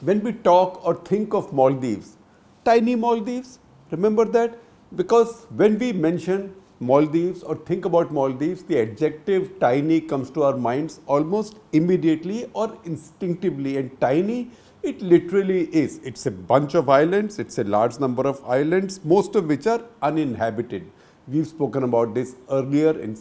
when 0.00 0.22
we 0.22 0.32
talk 0.32 0.84
or 0.84 0.94
think 0.94 1.34
of 1.34 1.52
Maldives, 1.52 2.16
tiny 2.64 2.94
Maldives, 2.94 3.58
remember 3.90 4.24
that? 4.24 4.58
Because 4.96 5.44
when 5.56 5.78
we 5.78 5.92
mention 5.92 6.54
Maldives 6.80 7.42
or 7.42 7.56
think 7.56 7.84
about 7.84 8.10
Maldives, 8.10 8.62
the 8.62 8.80
adjective 8.80 9.60
tiny 9.60 10.00
comes 10.00 10.30
to 10.30 10.44
our 10.44 10.56
minds 10.56 11.00
almost 11.06 11.56
immediately 11.72 12.50
or 12.54 12.76
instinctively. 12.84 13.76
And 13.76 14.00
tiny, 14.00 14.50
it 14.82 15.02
literally 15.02 15.64
is. 15.74 16.00
It's 16.02 16.24
a 16.24 16.30
bunch 16.30 16.74
of 16.74 16.88
islands, 16.88 17.38
it's 17.38 17.58
a 17.58 17.64
large 17.64 18.00
number 18.00 18.26
of 18.26 18.42
islands, 18.46 19.04
most 19.04 19.36
of 19.36 19.46
which 19.46 19.66
are 19.66 19.82
uninhabited. 20.00 20.90
We've 21.28 21.46
spoken 21.46 21.82
about 21.82 22.14
this 22.14 22.36
earlier 22.50 22.98
in 22.98 23.16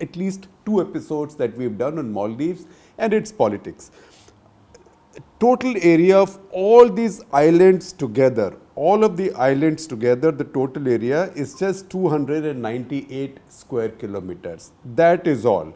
at 0.00 0.16
least 0.16 0.48
two 0.66 0.80
episodes 0.80 1.36
that 1.36 1.56
we've 1.56 1.78
done 1.78 1.98
on 1.98 2.12
Maldives 2.12 2.66
and 2.98 3.14
its 3.14 3.30
politics. 3.30 3.92
Total 5.38 5.74
area 5.82 6.18
of 6.18 6.38
all 6.50 6.88
these 6.88 7.22
islands 7.32 7.92
together, 7.92 8.56
all 8.74 9.04
of 9.04 9.16
the 9.16 9.32
islands 9.32 9.86
together, 9.86 10.30
the 10.30 10.44
total 10.44 10.88
area 10.88 11.32
is 11.34 11.54
just 11.58 11.88
298 11.90 13.38
square 13.48 13.88
kilometers. 13.88 14.72
That 14.94 15.26
is 15.26 15.46
all. 15.46 15.74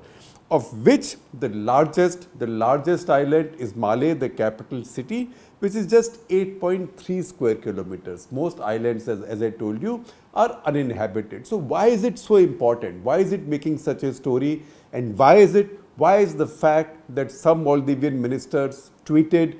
Of 0.50 0.84
which 0.84 1.16
the 1.33 1.48
largest, 1.50 2.27
the 2.38 2.47
largest 2.47 3.09
island 3.09 3.55
is 3.59 3.77
Male, 3.77 4.14
the 4.14 4.28
capital 4.28 4.84
city, 4.84 5.30
which 5.61 5.75
is 5.75 5.86
just 5.86 6.27
8.3 6.28 7.25
square 7.25 7.55
kilometers. 7.55 8.27
Most 8.33 8.61
islands, 8.61 9.09
as, 9.09 9.22
as 9.22 9.42
I 9.42 9.50
told 9.50 9.80
you, 9.80 10.05
are 10.34 10.61
uninhabited. 10.64 11.47
So 11.47 11.56
why 11.56 11.86
is 11.86 12.02
it 12.05 12.19
so 12.19 12.36
important? 12.36 13.05
Why 13.05 13.19
is 13.19 13.33
it 13.33 13.47
making 13.47 13.78
such 13.78 14.02
a 14.02 14.12
story? 14.12 14.62
And 14.92 15.16
why 15.16 15.36
is 15.36 15.55
it, 15.55 15.78
why 16.00 16.16
is 16.27 16.34
the 16.34 16.46
fact 16.46 16.96
that 17.14 17.30
some 17.30 17.64
Maldivian 17.64 18.14
ministers 18.27 18.91
tweeted 19.04 19.56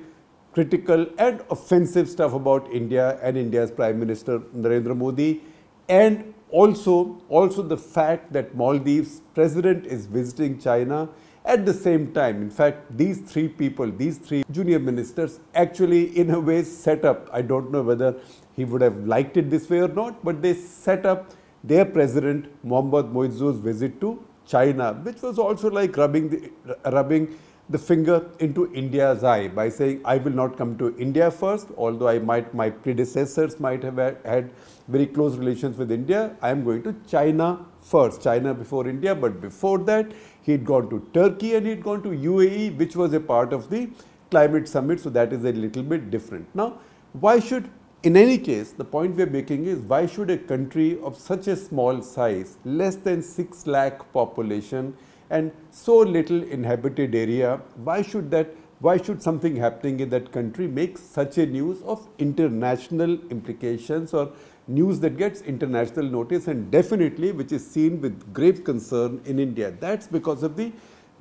critical 0.53 1.05
and 1.19 1.43
offensive 1.51 2.09
stuff 2.09 2.33
about 2.33 2.71
India 2.73 3.19
and 3.21 3.37
India's 3.37 3.69
Prime 3.69 3.99
Minister 3.99 4.39
Narendra 4.63 4.97
Modi 4.97 5.43
and 5.87 6.33
also, 6.49 7.21
also 7.29 7.61
the 7.61 7.77
fact 7.77 8.33
that 8.33 8.55
Maldives 8.55 9.21
president 9.35 9.85
is 9.85 10.07
visiting 10.07 10.59
China 10.59 11.09
at 11.45 11.63
the 11.63 11.73
same 11.73 12.11
time. 12.11 12.41
In 12.41 12.49
fact, 12.49 12.97
these 12.97 13.19
three 13.19 13.47
people, 13.47 13.91
these 13.91 14.17
three 14.17 14.43
junior 14.49 14.79
ministers 14.79 15.39
actually 15.53 16.17
in 16.17 16.31
a 16.31 16.39
way 16.39 16.63
set 16.63 17.05
up, 17.05 17.29
I 17.31 17.43
don't 17.43 17.71
know 17.71 17.83
whether 17.83 18.15
he 18.55 18.65
would 18.65 18.81
have 18.81 19.05
liked 19.05 19.37
it 19.37 19.51
this 19.51 19.69
way 19.69 19.81
or 19.81 19.89
not, 19.89 20.25
but 20.25 20.41
they 20.41 20.55
set 20.55 21.05
up 21.05 21.31
their 21.63 21.85
president 21.85 22.51
Mohammad 22.63 23.13
Muizzu's 23.13 23.59
visit 23.59 24.01
to 24.01 24.19
China, 24.51 24.93
which 25.03 25.21
was 25.21 25.39
also 25.39 25.69
like 25.69 25.97
rubbing 25.97 26.29
the, 26.29 26.51
rubbing 26.91 27.37
the 27.69 27.77
finger 27.77 28.29
into 28.39 28.71
India's 28.73 29.23
eye 29.23 29.47
by 29.47 29.69
saying, 29.69 30.01
I 30.03 30.17
will 30.17 30.33
not 30.33 30.57
come 30.57 30.77
to 30.79 30.93
India 30.97 31.31
first, 31.31 31.67
although 31.77 32.09
I 32.09 32.19
might, 32.19 32.53
my 32.53 32.69
predecessors 32.69 33.59
might 33.59 33.81
have 33.83 33.97
had 34.25 34.51
very 34.89 35.07
close 35.07 35.37
relations 35.37 35.77
with 35.77 35.91
India. 35.91 36.35
I 36.41 36.49
am 36.49 36.65
going 36.65 36.83
to 36.83 36.93
China 37.07 37.65
first, 37.79 38.21
China 38.21 38.53
before 38.53 38.87
India, 38.89 39.15
but 39.15 39.39
before 39.39 39.77
that, 39.91 40.11
he'd 40.41 40.65
gone 40.65 40.89
to 40.89 41.07
Turkey 41.13 41.55
and 41.55 41.65
he'd 41.65 41.83
gone 41.83 42.03
to 42.03 42.09
UAE, 42.09 42.77
which 42.77 42.95
was 42.95 43.13
a 43.13 43.19
part 43.19 43.53
of 43.53 43.69
the 43.69 43.89
climate 44.29 44.67
summit, 44.67 44.99
so 44.99 45.09
that 45.09 45.31
is 45.31 45.45
a 45.45 45.53
little 45.53 45.83
bit 45.83 46.09
different. 46.11 46.53
Now, 46.53 46.79
why 47.13 47.39
should 47.39 47.69
in 48.03 48.17
any 48.17 48.37
case, 48.37 48.71
the 48.71 48.83
point 48.83 49.15
we 49.15 49.23
are 49.23 49.29
making 49.29 49.65
is 49.65 49.79
why 49.79 50.07
should 50.07 50.31
a 50.31 50.37
country 50.37 50.99
of 51.01 51.17
such 51.17 51.47
a 51.47 51.55
small 51.55 52.01
size, 52.01 52.57
less 52.65 52.95
than 52.95 53.21
6 53.21 53.67
lakh 53.67 54.11
population, 54.11 54.95
and 55.29 55.51
so 55.69 55.97
little 55.97 56.43
inhabited 56.43 57.13
area, 57.13 57.61
why 57.75 58.01
should 58.01 58.31
that 58.31 58.55
why 58.79 58.97
should 58.97 59.21
something 59.21 59.55
happening 59.55 59.99
in 59.99 60.09
that 60.09 60.31
country 60.31 60.67
make 60.67 60.97
such 60.97 61.37
a 61.37 61.45
news 61.45 61.83
of 61.83 62.07
international 62.17 63.11
implications 63.29 64.11
or 64.11 64.31
news 64.67 64.99
that 65.01 65.17
gets 65.17 65.41
international 65.41 66.07
notice 66.07 66.47
and 66.47 66.71
definitely 66.71 67.31
which 67.31 67.51
is 67.51 67.63
seen 67.63 68.01
with 68.01 68.33
grave 68.33 68.63
concern 68.63 69.21
in 69.25 69.37
India. 69.37 69.69
That's 69.69 70.07
because 70.07 70.41
of 70.41 70.57
the 70.57 70.71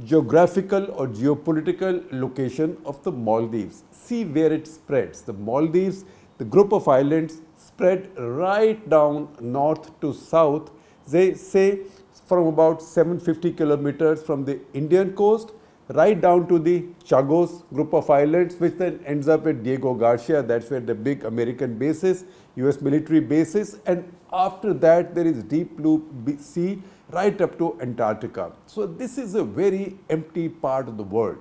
geographical 0.06 0.90
or 0.92 1.06
geopolitical 1.08 2.02
location 2.10 2.78
of 2.86 3.02
the 3.02 3.12
Maldives. 3.12 3.84
See 3.90 4.24
where 4.24 4.50
it 4.50 4.66
spreads. 4.66 5.20
The 5.20 5.34
Maldives, 5.34 6.06
the 6.40 6.46
group 6.56 6.72
of 6.72 6.88
islands 6.88 7.40
spread 7.68 8.08
right 8.18 8.88
down 8.88 9.28
north 9.40 9.88
to 10.00 10.12
south. 10.14 10.70
They 11.06 11.34
say 11.34 11.80
from 12.26 12.46
about 12.46 12.80
750 12.80 13.52
kilometers 13.52 14.22
from 14.22 14.46
the 14.46 14.60
Indian 14.72 15.12
coast 15.14 15.50
right 15.88 16.18
down 16.20 16.46
to 16.48 16.58
the 16.58 16.76
Chagos 17.04 17.62
group 17.74 17.92
of 17.92 18.08
islands, 18.08 18.54
which 18.54 18.74
then 18.78 19.00
ends 19.04 19.28
up 19.28 19.46
at 19.46 19.62
Diego 19.62 19.92
Garcia. 19.92 20.42
That's 20.42 20.70
where 20.70 20.80
the 20.80 20.94
big 20.94 21.24
American 21.24 21.76
base 21.76 22.04
is, 22.04 22.24
US 22.56 22.80
military 22.80 23.20
bases. 23.20 23.78
And 23.84 24.10
after 24.32 24.72
that, 24.72 25.14
there 25.14 25.26
is 25.26 25.42
deep 25.42 25.76
blue 25.76 25.98
sea 26.38 26.82
right 27.10 27.38
up 27.40 27.58
to 27.58 27.76
Antarctica. 27.82 28.52
So, 28.66 28.86
this 28.86 29.18
is 29.18 29.34
a 29.34 29.44
very 29.44 29.98
empty 30.08 30.48
part 30.48 30.88
of 30.88 30.96
the 30.96 31.02
world. 31.02 31.38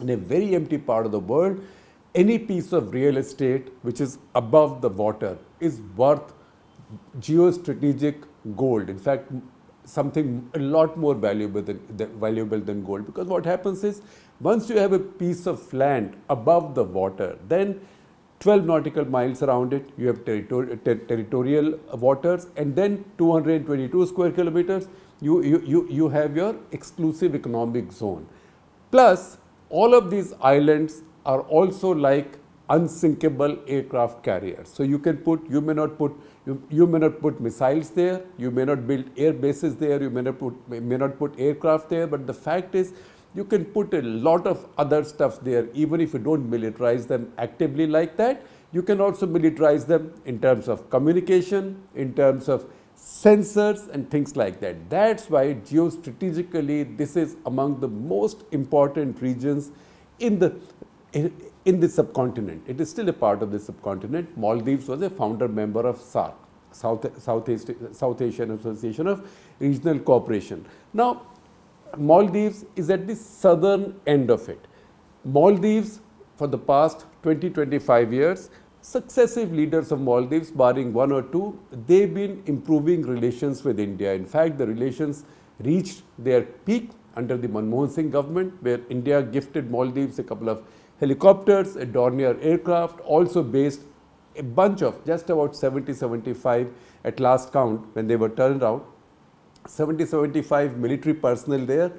In 0.00 0.10
a 0.10 0.16
very 0.16 0.54
empty 0.54 0.76
part 0.76 1.06
of 1.06 1.12
the 1.12 1.20
world, 1.20 1.62
any 2.14 2.38
piece 2.38 2.72
of 2.72 2.92
real 2.92 3.16
estate 3.16 3.68
which 3.82 4.00
is 4.00 4.18
above 4.34 4.80
the 4.80 4.88
water 4.88 5.36
is 5.60 5.80
worth 5.96 6.32
geostrategic 7.20 8.24
gold. 8.56 8.88
In 8.88 8.98
fact, 8.98 9.30
something 9.84 10.48
a 10.54 10.58
lot 10.58 10.96
more 10.96 11.14
valuable 11.14 11.62
than, 11.62 11.80
than, 11.96 12.08
valuable 12.20 12.60
than 12.60 12.84
gold 12.84 13.06
because 13.06 13.26
what 13.26 13.44
happens 13.44 13.84
is 13.84 14.02
once 14.40 14.68
you 14.68 14.76
have 14.76 14.92
a 14.92 14.98
piece 14.98 15.46
of 15.46 15.72
land 15.72 16.14
above 16.28 16.74
the 16.74 16.84
water 16.84 17.38
then 17.48 17.80
12 18.40 18.66
nautical 18.66 19.04
miles 19.06 19.42
around 19.42 19.72
it 19.72 19.88
you 19.96 20.06
have 20.06 20.18
territori 20.26 20.78
ter 20.84 20.94
territorial 21.12 21.72
waters 22.06 22.48
and 22.56 22.76
then 22.76 23.02
222 23.16 24.06
square 24.06 24.30
kilometers 24.30 24.88
you, 25.20 25.42
you, 25.42 25.62
you, 25.64 25.86
you 25.90 26.08
have 26.08 26.36
your 26.36 26.54
exclusive 26.70 27.34
economic 27.34 27.90
zone 27.90 28.26
plus 28.90 29.38
all 29.70 29.94
of 29.94 30.10
these 30.10 30.34
islands 30.42 31.02
are 31.28 31.40
also 31.42 31.90
like 32.08 32.38
unsinkable 32.70 33.54
aircraft 33.66 34.22
carriers 34.22 34.68
so 34.78 34.82
you 34.82 34.98
can 34.98 35.16
put 35.28 35.48
you 35.48 35.60
may 35.68 35.72
not 35.72 35.96
put 36.00 36.12
you, 36.48 36.62
you 36.70 36.86
may 36.86 36.98
not 36.98 37.20
put 37.20 37.40
missiles 37.40 37.90
there, 37.90 38.22
you 38.38 38.50
may 38.50 38.64
not 38.64 38.86
build 38.86 39.04
air 39.16 39.32
bases 39.32 39.76
there, 39.76 40.02
you 40.02 40.10
may 40.10 40.22
not 40.22 40.38
put 40.38 40.68
may 40.68 40.96
not 40.96 41.18
put 41.18 41.38
aircraft 41.38 41.90
there, 41.90 42.06
but 42.06 42.26
the 42.26 42.32
fact 42.34 42.74
is 42.74 42.94
you 43.34 43.44
can 43.44 43.64
put 43.64 43.92
a 43.92 44.00
lot 44.02 44.46
of 44.46 44.66
other 44.78 45.04
stuff 45.04 45.40
there 45.40 45.68
even 45.74 46.00
if 46.00 46.14
you 46.14 46.18
don't 46.18 46.50
militarize 46.50 47.06
them 47.06 47.30
actively 47.36 47.86
like 47.86 48.16
that. 48.16 48.46
You 48.72 48.82
can 48.82 49.00
also 49.00 49.26
militarize 49.26 49.86
them 49.86 50.12
in 50.24 50.40
terms 50.40 50.68
of 50.68 50.88
communication, 50.90 51.82
in 51.94 52.14
terms 52.14 52.48
of 52.48 52.66
sensors 52.96 53.88
and 53.88 54.10
things 54.10 54.34
like 54.36 54.60
that. 54.60 54.88
That's 54.90 55.28
why 55.30 55.44
geostrategically 55.54 56.96
this 56.96 57.16
is 57.16 57.36
among 57.46 57.80
the 57.80 57.88
most 57.88 58.44
important 58.52 59.22
regions 59.22 59.70
in 60.18 60.38
the 60.38 60.56
in, 61.64 61.80
the 61.80 61.88
subcontinent. 61.88 62.62
It 62.66 62.80
is 62.80 62.90
still 62.90 63.08
a 63.08 63.12
part 63.12 63.42
of 63.42 63.50
the 63.50 63.58
subcontinent. 63.58 64.36
Maldives 64.36 64.88
was 64.88 65.02
a 65.02 65.10
founder 65.10 65.48
member 65.48 65.86
of 65.86 65.98
SAARC, 65.98 66.34
South, 66.72 67.06
South 67.22 68.20
Asian 68.22 68.50
Association 68.52 69.06
of 69.06 69.28
Regional 69.58 69.98
Cooperation. 69.98 70.66
Now, 70.92 71.22
Maldives 71.96 72.64
is 72.76 72.90
at 72.90 73.06
the 73.06 73.16
southern 73.16 73.98
end 74.06 74.30
of 74.30 74.48
it. 74.48 74.66
Maldives, 75.24 76.00
for 76.36 76.46
the 76.46 76.58
past 76.58 77.06
20 77.22 77.50
25 77.50 78.12
years, 78.12 78.50
successive 78.80 79.52
leaders 79.52 79.90
of 79.92 80.00
Maldives, 80.00 80.50
barring 80.50 80.92
one 80.92 81.12
or 81.12 81.22
two, 81.22 81.58
they've 81.86 82.12
been 82.12 82.42
improving 82.46 83.02
relations 83.02 83.64
with 83.64 83.80
India. 83.80 84.14
In 84.14 84.24
fact, 84.24 84.58
the 84.58 84.66
relations 84.66 85.24
reached 85.60 86.02
their 86.18 86.42
peak 86.42 86.90
under 87.16 87.36
the 87.36 87.48
Manmohan 87.48 87.90
Singh 87.90 88.10
government, 88.10 88.54
where 88.62 88.80
India 88.88 89.22
gifted 89.22 89.70
Maldives 89.70 90.18
a 90.18 90.22
couple 90.22 90.48
of 90.48 90.62
helicopters, 91.00 91.76
a 91.76 91.86
Dornier 91.86 92.38
aircraft, 92.42 93.00
also 93.00 93.42
based 93.42 93.80
a 94.36 94.42
bunch 94.42 94.82
of 94.82 95.04
just 95.04 95.30
about 95.30 95.56
70 95.56 95.92
75 95.92 96.72
at 97.04 97.20
last 97.20 97.52
count 97.52 97.84
when 97.94 98.06
they 98.06 98.16
were 98.16 98.28
turned 98.28 98.62
out. 98.62 98.86
70 99.66 100.06
75 100.06 100.76
military 100.76 101.14
personnel 101.14 101.66
there 101.66 101.92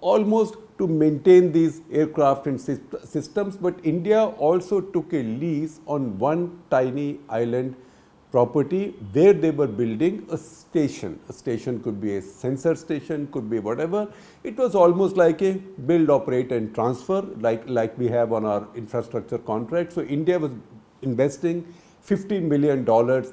almost 0.00 0.56
to 0.78 0.86
maintain 0.86 1.52
these 1.52 1.80
aircraft 1.90 2.46
and 2.46 2.60
systems. 2.60 3.56
But 3.56 3.74
India 3.82 4.24
also 4.24 4.80
took 4.80 5.12
a 5.12 5.22
lease 5.22 5.80
on 5.86 6.18
one 6.18 6.60
tiny 6.70 7.20
island 7.28 7.76
property 8.36 8.82
where 9.16 9.32
they 9.32 9.50
were 9.60 9.72
building 9.80 10.14
a 10.36 10.38
station. 10.38 11.18
A 11.30 11.32
station 11.32 11.82
could 11.84 11.98
be 12.06 12.16
a 12.16 12.22
sensor 12.22 12.74
station, 12.74 13.26
could 13.32 13.48
be 13.48 13.60
whatever. 13.68 14.02
It 14.44 14.56
was 14.62 14.74
almost 14.74 15.16
like 15.16 15.40
a 15.50 15.54
build, 15.90 16.10
operate 16.10 16.52
and 16.52 16.74
transfer 16.74 17.22
like, 17.46 17.62
like 17.78 17.96
we 17.96 18.08
have 18.08 18.32
on 18.32 18.44
our 18.44 18.68
infrastructure 18.74 19.38
contract. 19.38 19.94
So, 19.94 20.02
India 20.02 20.38
was 20.38 20.52
investing 21.02 21.56
$15 22.06 22.42
million 22.42 22.84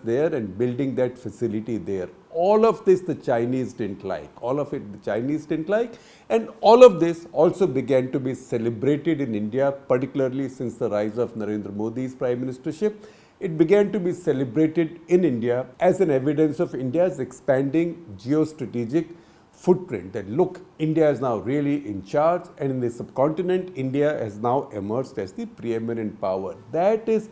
there 0.04 0.34
and 0.34 0.58
building 0.58 0.96
that 0.96 1.18
facility 1.18 1.78
there. 1.78 2.10
all 2.34 2.66
of 2.66 2.84
this 2.86 3.02
the 3.02 3.16
Chinese 3.16 3.74
didn't 3.74 4.04
like. 4.04 4.42
All 4.42 4.60
of 4.60 4.74
it 4.74 4.92
the 4.92 4.98
Chinese 5.10 5.46
didn't 5.46 5.70
like. 5.70 5.94
And 6.30 6.50
all 6.62 6.84
of 6.84 7.00
this 7.00 7.28
also 7.32 7.68
began 7.68 8.12
to 8.12 8.20
be 8.20 8.34
celebrated 8.34 9.22
in 9.22 9.36
India, 9.36 9.72
particularly 9.72 10.50
since 10.50 10.76
the 10.76 10.90
rise 10.90 11.18
of 11.18 11.36
Narendra 11.36 11.74
Modi's 11.82 12.16
prime 12.16 12.42
ministership. 12.46 12.96
It 13.44 13.58
began 13.58 13.92
to 13.92 14.00
be 14.00 14.14
celebrated 14.14 15.02
in 15.10 15.26
India 15.26 15.66
as 15.82 16.00
an 16.00 16.10
evidence 16.10 16.62
of 16.62 16.74
India's 16.74 17.20
expanding 17.20 18.16
geostrategic 18.18 19.10
footprint 19.52 20.14
that 20.14 20.30
look, 20.30 20.62
India 20.80 21.10
is 21.10 21.20
now 21.20 21.36
really 21.38 21.86
in 21.86 22.06
charge, 22.06 22.44
and 22.58 22.72
in 22.72 22.80
the 22.80 22.90
subcontinent, 22.90 23.74
India 23.76 24.18
has 24.18 24.40
now 24.40 24.70
emerged 24.72 25.20
as 25.20 25.34
the 25.34 25.46
preeminent 25.46 26.22
power. 26.22 26.56
That 26.72 27.10
is 27.10 27.28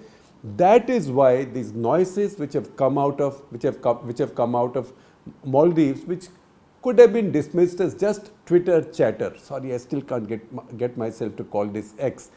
that 0.58 0.90
is 0.90 1.10
why 1.10 1.46
these 1.46 1.72
noises 1.72 2.38
which 2.38 2.54
have 2.54 2.76
come 2.76 2.98
out 2.98 3.22
of 3.22 3.42
which 3.50 3.64
have 3.64 3.82
come, 3.82 4.06
which 4.12 4.18
have 4.18 4.36
come 4.36 4.54
out 4.54 4.76
of 4.76 4.92
Maldives, 5.46 6.06
which 6.06 6.28
could 6.82 7.00
have 7.00 7.14
been 7.14 7.32
dismissed 7.32 7.80
as 7.80 7.96
just 7.96 8.32
Twitter 8.46 8.82
chatter. 9.00 9.34
Sorry, 9.38 9.74
I 9.74 9.78
still 9.78 10.02
can't 10.02 10.28
get 10.28 10.78
get 10.78 10.98
myself 10.98 11.36
to 11.38 11.46
call 11.46 11.68
this 11.68 11.94
X. 11.98 12.32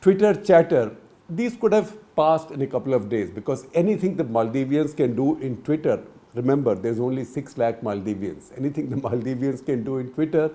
Twitter 0.00 0.34
chatter. 0.34 0.96
These 1.28 1.56
could 1.56 1.72
have 1.72 2.14
passed 2.14 2.50
in 2.50 2.62
a 2.62 2.66
couple 2.66 2.94
of 2.94 3.08
days 3.08 3.30
because 3.30 3.66
anything 3.74 4.16
the 4.16 4.24
Maldivians 4.24 4.96
can 4.96 5.16
do 5.16 5.38
in 5.40 5.56
Twitter. 5.62 6.02
Remember, 6.34 6.74
there's 6.74 7.00
only 7.00 7.24
six 7.24 7.56
lakh 7.58 7.80
Maldivians. 7.80 8.56
Anything 8.56 8.90
the 8.90 8.96
Maldivians 9.08 9.64
can 9.64 9.82
do 9.84 9.98
in 9.98 10.12
Twitter 10.12 10.50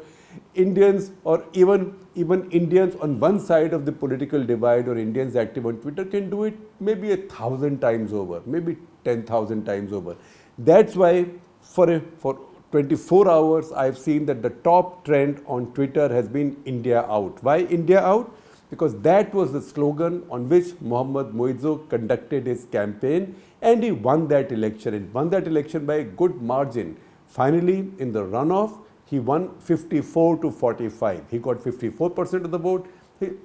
Indians 0.54 1.12
or 1.24 1.44
even 1.54 1.96
even 2.16 2.50
Indians 2.52 2.96
on 2.96 3.20
one 3.20 3.40
side 3.40 3.74
of 3.74 3.86
the 3.86 3.92
political 3.92 4.44
divide 4.44 4.88
or 4.88 4.98
Indians 4.98 5.36
active 5.36 5.66
on 5.66 5.78
Twitter 5.78 6.06
can 6.06 6.30
do 6.30 6.44
it 6.44 6.58
maybe 6.80 7.12
a 7.12 7.18
thousand 7.18 7.80
times 7.80 8.14
over, 8.14 8.42
maybe 8.46 8.78
ten 9.04 9.24
thousand 9.24 9.66
times 9.66 9.94
over. 9.94 10.16
That's 10.58 10.96
why 10.96 11.28
for 11.62 11.90
a, 11.90 12.02
for 12.18 12.40
24 12.72 13.30
hours 13.30 13.72
I've 13.72 13.98
seen 13.98 14.26
that 14.28 14.42
the 14.42 14.50
top 14.50 15.06
trend 15.06 15.42
on 15.46 15.74
Twitter 15.74 16.08
has 16.10 16.28
been 16.28 16.58
India 16.66 17.02
out. 17.02 17.42
Why 17.44 17.60
India 17.60 18.02
out? 18.02 18.36
Because 18.72 19.00
that 19.02 19.34
was 19.34 19.52
the 19.52 19.62
slogan 19.62 20.24
on 20.32 20.50
which 20.50 20.74
Mohammad 20.82 21.34
Muizzu 21.34 21.88
conducted 21.90 22.48
his 22.48 22.66
campaign 22.72 23.36
and 23.62 23.84
he 23.84 23.92
won 23.92 24.28
that 24.30 24.52
election. 24.52 24.94
He 24.94 25.00
won 25.00 25.30
that 25.30 25.46
election 25.46 25.86
by 25.86 25.96
a 25.96 26.04
good 26.04 26.42
margin. 26.42 26.98
Finally, 27.28 27.92
in 28.00 28.12
the 28.12 28.24
runoff, 28.24 28.80
he 29.06 29.20
won 29.20 29.60
54 29.60 30.38
to 30.42 30.50
45. 30.50 31.24
He 31.30 31.38
got 31.38 31.58
54% 31.58 32.46
of 32.46 32.52
the 32.52 32.58
vote. 32.58 32.90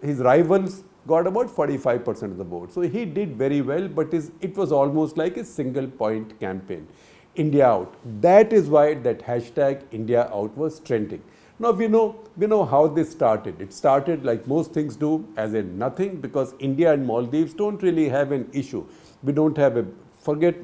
His 0.00 0.20
rivals 0.20 0.84
got 1.06 1.26
about 1.26 1.48
45% 1.48 2.22
of 2.22 2.38
the 2.38 2.44
vote. 2.44 2.72
So 2.72 2.80
he 2.82 3.04
did 3.04 3.36
very 3.36 3.60
well, 3.60 3.88
but 3.88 4.12
his, 4.12 4.30
it 4.40 4.56
was 4.56 4.72
almost 4.72 5.16
like 5.16 5.36
a 5.36 5.44
single 5.44 5.86
point 5.86 6.38
campaign. 6.38 6.86
India 7.36 7.66
out. 7.66 7.94
That 8.20 8.52
is 8.52 8.68
why 8.68 8.94
that 8.94 9.20
hashtag 9.20 9.82
India 9.90 10.28
out 10.32 10.56
was 10.56 10.80
trending. 10.80 11.22
Now 11.58 11.70
we 11.70 11.88
know 11.88 12.16
we 12.36 12.46
know 12.46 12.64
how 12.64 12.86
this 12.86 13.10
started. 13.10 13.60
It 13.60 13.72
started 13.72 14.24
like 14.24 14.46
most 14.46 14.72
things 14.72 14.96
do 14.96 15.26
as 15.36 15.54
a 15.54 15.62
nothing 15.62 16.20
because 16.20 16.54
India 16.58 16.92
and 16.92 17.06
Maldives 17.06 17.54
don't 17.54 17.82
really 17.82 18.08
have 18.08 18.32
an 18.32 18.48
issue. 18.52 18.86
We 19.22 19.32
don't 19.32 19.56
have 19.56 19.76
a 19.76 19.86
forget 20.18 20.56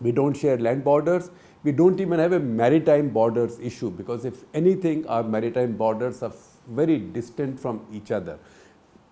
we 0.00 0.12
don't 0.12 0.34
share 0.34 0.58
land 0.58 0.82
borders 0.84 1.30
we 1.62 1.72
don't 1.72 2.00
even 2.00 2.18
have 2.18 2.32
a 2.32 2.40
maritime 2.40 3.10
borders 3.10 3.58
issue 3.60 3.90
because 3.90 4.24
if 4.24 4.44
anything, 4.54 5.06
our 5.06 5.22
maritime 5.22 5.76
borders 5.76 6.22
are 6.22 6.32
very 6.68 6.98
distant 6.98 7.60
from 7.60 7.86
each 7.92 8.10
other. 8.10 8.38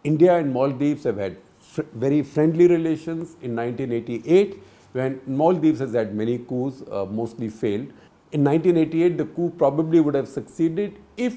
India 0.05 0.37
and 0.37 0.53
Maldives 0.53 1.05
have 1.05 1.19
had 1.19 1.37
fr 1.61 1.83
very 1.93 2.23
friendly 2.23 2.67
relations 2.69 3.37
in 3.43 3.55
1988 3.57 4.63
when 4.99 5.21
Maldives 5.27 5.81
has 5.81 5.95
had 5.95 6.15
many 6.15 6.39
coups, 6.39 6.83
uh, 6.91 7.05
mostly 7.05 7.49
failed. 7.49 7.93
In 8.33 8.45
1988, 8.45 9.19
the 9.19 9.27
coup 9.27 9.51
probably 9.57 10.01
would 10.01 10.15
have 10.15 10.29
succeeded 10.29 10.99
if 11.17 11.37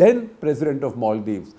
then 0.00 0.28
President 0.40 0.82
of 0.82 0.96
Maldives, 0.96 1.54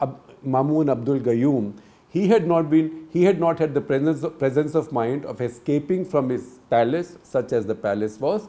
Ab 0.00 0.20
Maumoon 0.46 0.90
Abdul 0.90 1.20
Gayoom, 1.20 1.74
he 2.14 2.28
had 2.28 2.46
not 2.46 2.70
been 2.70 2.90
he 3.12 3.24
had 3.28 3.40
not 3.44 3.58
had 3.58 3.74
the 3.74 3.80
presence 3.80 4.22
of, 4.22 4.38
presence 4.38 4.74
of 4.80 4.92
mind 4.92 5.24
of 5.24 5.40
escaping 5.46 6.04
from 6.04 6.28
his 6.28 6.44
palace 6.74 7.16
such 7.22 7.52
as 7.52 7.66
the 7.70 7.74
palace 7.86 8.18
was 8.26 8.48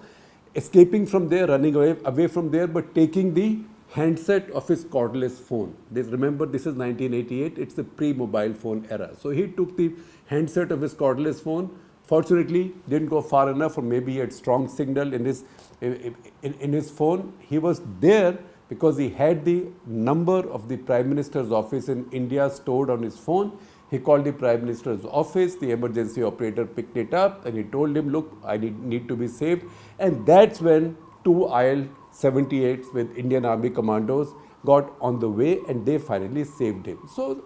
escaping 0.62 1.08
from 1.14 1.30
there 1.30 1.48
running 1.54 1.80
away 1.80 1.96
away 2.12 2.28
from 2.36 2.52
there 2.58 2.68
but 2.76 2.94
taking 2.98 3.34
the 3.40 3.48
handset 3.96 4.52
of 4.60 4.68
his 4.74 4.84
cordless 4.96 5.40
phone 5.48 5.74
this 5.98 6.14
remember 6.18 6.46
this 6.58 6.68
is 6.72 6.76
1988 6.84 7.58
it's 7.66 7.80
the 7.82 7.88
pre 8.02 8.12
mobile 8.22 8.54
phone 8.66 8.86
era 8.98 9.10
so 9.24 9.34
he 9.40 9.48
took 9.60 9.76
the 9.82 9.90
handset 10.34 10.72
of 10.78 10.88
his 10.88 10.96
cordless 11.04 11.42
phone 11.48 11.68
fortunately 12.08 12.74
didn't 12.88 13.10
go 13.10 13.22
far 13.22 13.50
enough 13.52 13.78
or 13.78 13.82
maybe 13.82 14.14
he 14.14 14.18
had 14.20 14.34
strong 14.34 14.68
signal 14.68 15.14
in 15.14 15.26
his 15.26 15.44
in, 15.82 16.16
in, 16.44 16.54
in 16.66 16.74
his 16.74 16.90
phone 16.90 17.34
he 17.50 17.58
was 17.58 17.82
there 18.00 18.38
because 18.70 18.98
he 18.98 19.10
had 19.10 19.46
the 19.46 19.66
number 19.86 20.50
of 20.50 20.68
the 20.68 20.78
Prime 20.78 21.10
Minister's 21.10 21.52
office 21.52 21.88
in 21.88 22.10
India 22.12 22.50
stored 22.50 22.90
on 22.90 23.04
his 23.04 23.18
phone. 23.18 23.58
He 23.92 24.00
called 24.00 24.26
the 24.26 24.34
Prime 24.34 24.62
Minister's 24.62 25.06
office, 25.06 25.56
the 25.56 25.72
emergency 25.72 26.24
operator 26.24 26.66
picked 26.66 26.98
it 26.98 27.14
up 27.14 27.46
and 27.46 27.56
he 27.56 27.64
told 27.64 27.96
him, 27.96 28.10
look, 28.10 28.36
I 28.44 28.58
need, 28.58 28.80
need 28.82 29.08
to 29.08 29.16
be 29.16 29.28
saved. 29.28 29.66
And 30.00 30.26
that's 30.26 30.62
when 30.62 30.98
two 31.24 31.44
IL 31.46 31.88
78s 32.12 32.92
with 32.94 33.16
Indian 33.16 33.46
Army 33.46 33.70
commandos 33.70 34.34
got 34.66 34.92
on 35.00 35.20
the 35.20 35.30
way 35.30 35.60
and 35.70 35.86
they 35.86 36.00
finally 36.00 36.44
saved 36.44 36.88
him. 36.88 37.08
So 37.14 37.46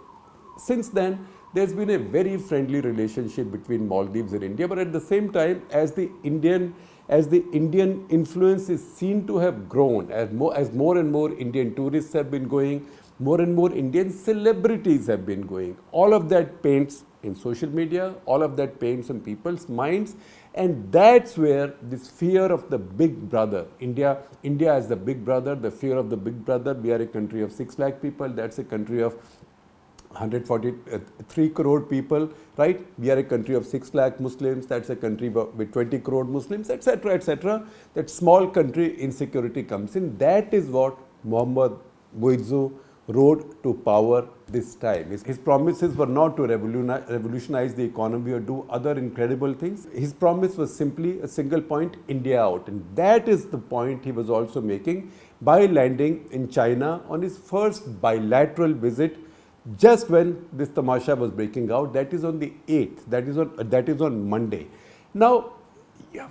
since 0.58 0.90
then, 0.90 1.28
there's 1.54 1.74
been 1.74 1.90
a 1.90 1.98
very 1.98 2.38
friendly 2.38 2.82
relationship 2.82 3.52
between 3.52 3.88
Maldives 3.88 4.34
and 4.34 4.44
India, 4.44 4.68
but 4.68 4.78
at 4.78 4.94
the 4.94 5.02
same 5.02 5.32
time, 5.32 5.64
as 5.72 5.94
the 5.94 6.10
Indian 6.24 6.76
as 7.10 7.28
the 7.28 7.44
Indian 7.52 8.06
influence 8.10 8.70
is 8.70 8.88
seen 8.96 9.26
to 9.26 9.40
have 9.40 9.68
grown, 9.68 10.12
as 10.12 10.32
more, 10.32 10.56
as 10.56 10.72
more 10.72 11.00
and 11.00 11.12
more 11.12 11.34
Indian 11.34 11.74
tourists 11.74 12.14
have 12.14 12.30
been 12.30 12.48
going, 12.48 12.86
more 13.18 13.42
and 13.42 13.56
more 13.56 13.74
Indian 13.74 14.12
celebrities 14.12 15.08
have 15.08 15.26
been 15.26 15.42
going. 15.42 15.76
All 15.92 16.14
of 16.14 16.30
that 16.30 16.62
paints 16.62 17.04
in 17.24 17.36
social 17.36 17.70
media, 17.70 18.14
all 18.26 18.44
of 18.44 18.56
that 18.58 18.80
paints 18.80 19.10
on 19.10 19.20
people's 19.22 19.68
minds, 19.68 20.16
and 20.54 20.92
that's 20.92 21.38
where 21.38 21.74
this 21.82 22.10
fear 22.10 22.46
of 22.46 22.70
the 22.70 22.78
big 22.78 23.30
brother, 23.30 23.66
India, 23.80 24.20
India 24.44 24.74
as 24.74 24.88
the 24.88 24.96
big 24.96 25.26
brother, 25.26 25.56
the 25.56 25.72
fear 25.72 25.98
of 25.98 26.10
the 26.10 26.16
big 26.16 26.46
brother, 26.46 26.74
we 26.74 26.92
are 26.92 27.02
a 27.02 27.08
country 27.08 27.42
of 27.42 27.52
6 27.52 27.80
lakh 27.80 28.02
people, 28.02 28.30
that's 28.30 28.60
a 28.60 28.64
country 28.64 29.02
of 29.02 29.16
143 30.10 31.46
uh, 31.46 31.50
crore 31.54 31.82
people, 31.82 32.30
right? 32.58 32.86
We 32.98 33.12
are 33.12 33.18
a 33.18 33.24
country 33.24 33.56
of 33.56 33.66
6 33.66 33.94
lakh 33.94 34.20
Muslims, 34.20 34.66
that's 34.66 34.90
a 34.90 34.96
country 34.96 35.30
with 35.30 35.72
20 35.72 36.00
crore 36.00 36.26
Muslims, 36.26 36.70
etc., 36.70 37.14
etc. 37.14 37.66
That 37.94 38.10
small 38.10 38.48
country 38.48 39.00
insecurity 39.00 39.64
comes 39.64 39.96
in. 39.96 40.18
That 40.18 40.54
is 40.54 40.68
what 40.68 40.98
Muhammad 41.24 41.74
Muizzu 42.20 42.74
rode 43.08 43.62
to 43.64 43.74
power 43.74 44.28
this 44.48 44.76
time. 44.76 45.10
His, 45.10 45.24
his, 45.24 45.38
promises 45.38 45.96
were 45.96 46.06
not 46.06 46.38
to 46.38 46.44
revolutionize 46.46 47.74
the 47.74 47.84
economy 47.84 48.32
or 48.32 48.40
do 48.40 48.66
other 48.70 48.98
incredible 48.98 49.54
things. 49.54 49.88
His 49.94 50.14
promise 50.14 50.58
was 50.58 50.76
simply 50.76 51.20
a 51.22 51.28
single 51.28 51.62
point 51.62 51.98
India 52.08 52.42
out. 52.42 52.68
And 52.68 52.86
that 52.96 53.28
is 53.28 53.48
the 53.48 53.58
point 53.58 54.06
he 54.06 54.12
was 54.12 54.30
also 54.30 54.62
making 54.62 55.12
by 55.42 55.66
landing 55.66 56.28
in 56.32 56.50
China 56.50 57.02
on 57.10 57.22
his 57.22 57.38
first 57.38 58.00
bilateral 58.02 58.74
visit 58.74 59.18
just 59.78 60.10
when 60.10 60.46
this 60.52 60.70
tamasha 60.70 61.16
was 61.16 61.32
breaking 61.32 61.72
out 61.72 61.94
that 61.94 62.14
is 62.14 62.24
on 62.24 62.40
the 62.40 62.54
8th 62.68 63.06
that 63.08 63.28
is 63.28 63.38
on 63.38 63.54
uh, 63.60 63.64
that 63.64 63.90
is 63.90 64.02
on 64.02 64.28
monday. 64.30 64.68
Now 65.14 65.54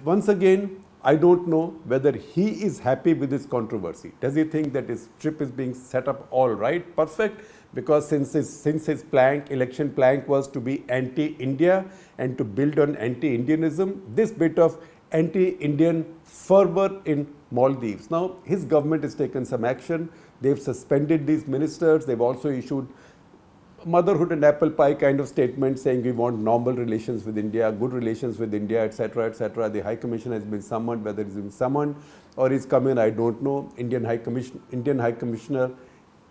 once 0.05 0.29
again 0.29 0.85
i 1.05 1.15
don't 1.15 1.47
know 1.47 1.67
whether 1.85 2.13
he 2.13 2.49
is 2.69 2.81
happy 2.81 3.15
with 3.15 3.31
this 3.31 3.47
controversy. 3.47 4.13
Does 4.21 4.35
he 4.35 4.45
think 4.45 4.73
that 4.73 4.89
his 4.89 5.09
trip 5.21 5.41
is 5.41 5.51
being 5.51 5.75
set 5.75 6.09
up 6.09 6.27
all 6.31 6.51
right 6.51 6.97
perfect? 6.97 7.43
Because 7.75 8.09
since 8.09 8.33
his 8.33 8.49
since 8.49 8.87
his 8.87 9.03
plank 9.03 9.51
election 9.51 9.91
plank 9.91 10.27
was 10.27 10.49
to 10.49 10.61
be 10.61 10.85
anti 10.89 11.27
india 11.39 11.85
and 12.19 12.37
to 12.39 12.45
build 12.45 12.79
on 12.79 12.97
anti 12.97 13.37
indianism 13.37 14.03
this 14.15 14.33
bit 14.33 14.59
of 14.59 14.79
anti 15.13 15.51
indian 15.69 16.05
fervor 16.25 17.01
in 17.05 17.33
maldives. 17.51 18.11
Now 18.11 18.37
his 18.45 18.65
government 18.65 19.03
has 19.05 19.15
taken 19.15 19.45
some 19.45 19.65
action. 19.65 20.09
They've 20.41 20.61
suspended 20.61 21.27
these 21.27 21.47
ministers. 21.47 22.07
They've 22.07 22.21
also 22.21 22.51
issued 22.51 22.89
motherhood 23.85 24.33
and 24.33 24.45
apple 24.45 24.71
pie 24.71 24.95
kind 24.95 25.21
of 25.21 25.29
statement 25.29 25.79
saying 25.79 26.03
we 26.03 26.13
want 26.13 26.39
normal 26.39 26.73
relations 26.73 27.25
with 27.25 27.39
India, 27.39 27.71
good 27.71 27.93
relations 27.93 28.39
with 28.39 28.53
India, 28.55 28.85
etc., 28.85 29.27
etc. 29.27 29.69
The 29.69 29.81
High 29.81 29.97
Commission 29.97 30.33
has 30.33 30.45
been 30.45 30.63
summoned, 30.63 31.05
whether 31.05 31.23
it's 31.23 31.35
been 31.35 31.51
summoned 31.51 31.97
or 32.37 32.53
is 32.53 32.67
coming, 32.67 32.99
I 32.99 33.11
don't 33.11 33.41
know. 33.43 33.73
Indian 33.77 34.05
High 34.05 34.19
Commission, 34.19 34.61
Indian 34.73 34.99
High 34.99 35.13
Commissioner 35.13 35.71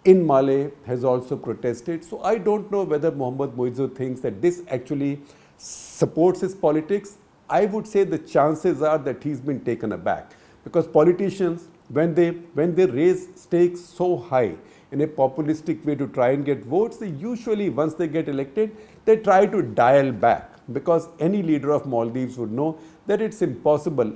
in 0.06 0.26
Malé 0.26 0.72
has 0.86 1.04
also 1.04 1.36
protested. 1.36 2.04
So 2.04 2.22
I 2.22 2.38
don't 2.38 2.72
know 2.72 2.84
whether 2.84 3.12
Mohammad 3.12 3.52
Muizzu 3.52 3.94
thinks 3.96 4.22
that 4.22 4.42
this 4.42 4.64
actually 4.70 5.22
supports 5.58 6.42
his 6.42 6.56
politics. 6.56 7.18
I 7.50 7.66
would 7.66 7.88
say 7.88 8.04
the 8.04 8.18
chances 8.18 8.82
are 8.82 8.98
that 9.00 9.24
he's 9.24 9.40
been 9.40 9.64
taken 9.64 9.94
aback 9.94 10.34
because 10.64 10.88
politicians, 10.88 11.70
when 11.90 12.14
they 12.14 12.32
when 12.60 12.76
they 12.76 12.86
raise 12.86 13.28
stakes 13.36 13.80
so 13.80 14.18
high, 14.18 14.56
in 14.92 15.02
a 15.02 15.08
populistic 15.08 15.84
way 15.86 15.96
to 15.96 16.08
try 16.08 16.30
and 16.32 16.46
get 16.46 16.64
votes, 16.64 16.98
they 16.98 17.10
usually, 17.10 17.70
once 17.70 17.94
they 17.94 18.08
get 18.08 18.30
elected, 18.30 18.76
they 19.06 19.18
try 19.18 19.46
to 19.46 19.62
dial 19.62 20.12
back. 20.12 20.54
because 20.74 21.08
any 21.20 21.42
leader 21.42 21.72
of 21.72 21.86
Maldives 21.86 22.38
would 22.38 22.52
know 22.52 22.78
that 23.06 23.22
it's 23.22 23.42
impossible. 23.42 24.14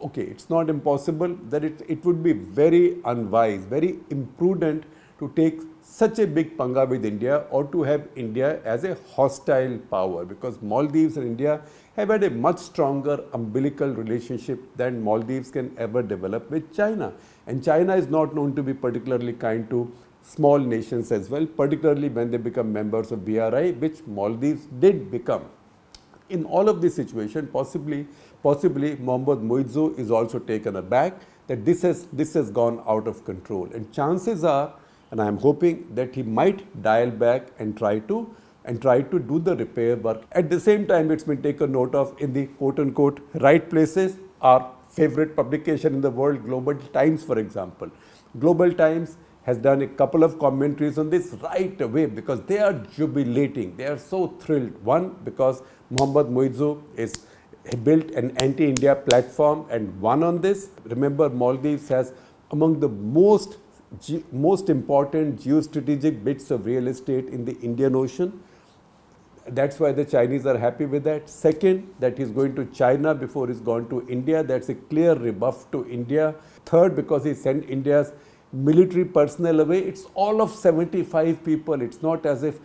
Okay, 0.00 0.22
it's 0.22 0.48
not 0.50 0.70
impossible, 0.70 1.36
that 1.48 1.64
it, 1.64 1.82
it 1.88 2.04
would 2.04 2.22
be 2.22 2.32
very 2.32 2.98
unwise, 3.04 3.64
very 3.64 3.98
imprudent 4.10 4.84
to 5.18 5.32
take 5.36 5.60
such 5.82 6.18
a 6.18 6.26
big 6.26 6.56
panga 6.58 6.84
with 6.84 7.04
India 7.04 7.44
or 7.50 7.64
to 7.64 7.82
have 7.82 8.08
India 8.16 8.60
as 8.64 8.84
a 8.84 8.96
hostile 9.14 9.78
power 9.90 10.24
because 10.24 10.60
Maldives 10.62 11.16
and 11.16 11.26
India 11.26 11.60
have 11.96 12.08
had 12.08 12.24
a 12.24 12.30
much 12.30 12.58
stronger 12.58 13.22
umbilical 13.34 13.88
relationship 13.88 14.60
than 14.76 15.02
Maldives 15.02 15.50
can 15.50 15.74
ever 15.78 16.02
develop 16.02 16.50
with 16.50 16.74
China. 16.74 17.12
And 17.46 17.62
China 17.62 17.94
is 17.96 18.08
not 18.08 18.34
known 18.34 18.54
to 18.56 18.62
be 18.62 18.72
particularly 18.72 19.34
kind 19.34 19.68
to 19.70 19.92
small 20.22 20.58
nations 20.58 21.12
as 21.12 21.28
well, 21.28 21.44
particularly 21.44 22.08
when 22.08 22.30
they 22.30 22.38
become 22.38 22.72
members 22.72 23.12
of 23.12 23.24
BRI, 23.24 23.72
which 23.72 24.06
Maldives 24.06 24.66
did 24.78 25.10
become. 25.10 25.44
In 26.30 26.44
all 26.44 26.68
of 26.68 26.80
this 26.80 26.94
situation, 26.94 27.46
possibly, 27.48 28.06
possibly 28.42 28.96
Mohammad 28.96 29.40
Muizzu 29.40 29.98
is 29.98 30.10
also 30.10 30.38
taken 30.38 30.76
aback 30.76 31.20
that 31.46 31.64
this 31.64 31.82
has, 31.82 32.06
this 32.06 32.32
has 32.34 32.50
gone 32.50 32.82
out 32.86 33.06
of 33.06 33.24
control. 33.24 33.68
And 33.74 33.92
chances 33.92 34.44
are, 34.44 34.72
and 35.10 35.20
I 35.20 35.26
am 35.26 35.36
hoping 35.36 35.94
that 35.94 36.14
he 36.14 36.22
might 36.22 36.82
dial 36.82 37.10
back 37.10 37.48
and 37.58 37.76
try 37.76 37.98
to 37.98 38.34
and 38.64 38.80
try 38.80 39.02
to 39.02 39.18
do 39.18 39.38
the 39.38 39.56
repair 39.56 39.96
work. 39.96 40.22
At 40.32 40.50
the 40.50 40.60
same 40.60 40.86
time, 40.86 41.10
it's 41.10 41.24
been 41.24 41.42
taken 41.42 41.72
note 41.72 41.94
of 41.94 42.14
in 42.20 42.32
the 42.32 42.46
quote 42.46 42.78
unquote 42.78 43.20
right 43.34 43.68
places. 43.68 44.16
Our 44.40 44.70
favorite 44.90 45.34
publication 45.34 45.94
in 45.94 46.00
the 46.00 46.10
world, 46.10 46.44
Global 46.44 46.74
Times, 46.74 47.24
for 47.24 47.38
example. 47.38 47.90
Global 48.38 48.72
Times 48.72 49.16
has 49.44 49.58
done 49.58 49.82
a 49.82 49.86
couple 49.86 50.22
of 50.22 50.38
commentaries 50.38 50.98
on 50.98 51.10
this 51.10 51.34
right 51.42 51.80
away 51.80 52.06
because 52.06 52.42
they 52.42 52.58
are 52.58 52.72
jubilating. 52.72 53.76
They 53.76 53.86
are 53.86 53.98
so 53.98 54.28
thrilled. 54.40 54.82
One, 54.84 55.16
because 55.24 55.62
Mohammad 55.90 56.26
Muizzu 56.26 56.82
is 56.96 57.26
built 57.82 58.10
an 58.12 58.36
anti-India 58.38 58.94
platform 58.94 59.66
and 59.70 60.00
won 60.00 60.22
on 60.22 60.40
this. 60.40 60.70
Remember, 60.84 61.28
Maldives 61.28 61.88
has 61.88 62.12
among 62.50 62.80
the 62.80 62.88
most 62.88 63.58
most 64.32 64.70
important 64.70 65.38
geostrategic 65.38 66.24
bits 66.24 66.50
of 66.50 66.64
real 66.64 66.88
estate 66.88 67.26
in 67.26 67.44
the 67.44 67.58
Indian 67.60 67.94
Ocean. 67.94 68.42
That's 69.46 69.80
why 69.80 69.92
the 69.92 70.04
Chinese 70.04 70.46
are 70.46 70.56
happy 70.56 70.86
with 70.86 71.04
that. 71.04 71.28
Second, 71.28 71.92
that 71.98 72.16
he's 72.16 72.30
going 72.30 72.54
to 72.54 72.64
China 72.66 73.14
before 73.14 73.48
he's 73.48 73.60
gone 73.60 73.88
to 73.88 74.06
India. 74.08 74.42
That's 74.42 74.68
a 74.68 74.74
clear 74.74 75.14
rebuff 75.14 75.70
to 75.72 75.88
India. 75.88 76.34
Third, 76.64 76.94
because 76.94 77.24
he 77.24 77.34
sent 77.34 77.68
India's 77.68 78.12
military 78.52 79.04
personnel 79.04 79.60
away. 79.60 79.80
It's 79.80 80.04
all 80.14 80.40
of 80.42 80.52
75 80.52 81.44
people. 81.44 81.82
It's 81.82 82.02
not 82.02 82.24
as 82.24 82.42
if 82.42 82.60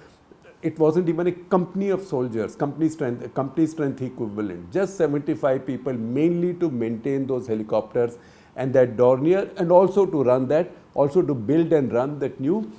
it 0.62 0.78
wasn't 0.78 1.08
even 1.10 1.28
a 1.28 1.32
company 1.32 1.90
of 1.90 2.04
soldiers, 2.04 2.56
company 2.56 2.90
strength, 2.90 3.34
company 3.34 3.68
strength 3.68 4.02
equivalent. 4.02 4.72
Just 4.72 4.98
75 4.98 5.66
people, 5.66 5.94
mainly 5.94 6.54
to 6.56 6.70
maintain 6.70 7.26
those 7.28 7.48
helicopters 7.48 8.18
and 8.56 8.74
that 8.74 8.98
Dornier, 8.98 9.56
and 9.58 9.72
also 9.72 10.06
to 10.06 10.24
run 10.24 10.48
that, 10.48 10.72
also 10.96 11.22
to 11.22 11.36
build 11.36 11.74
and 11.74 11.94
run 11.94 12.18
that 12.20 12.40
new 12.40 12.72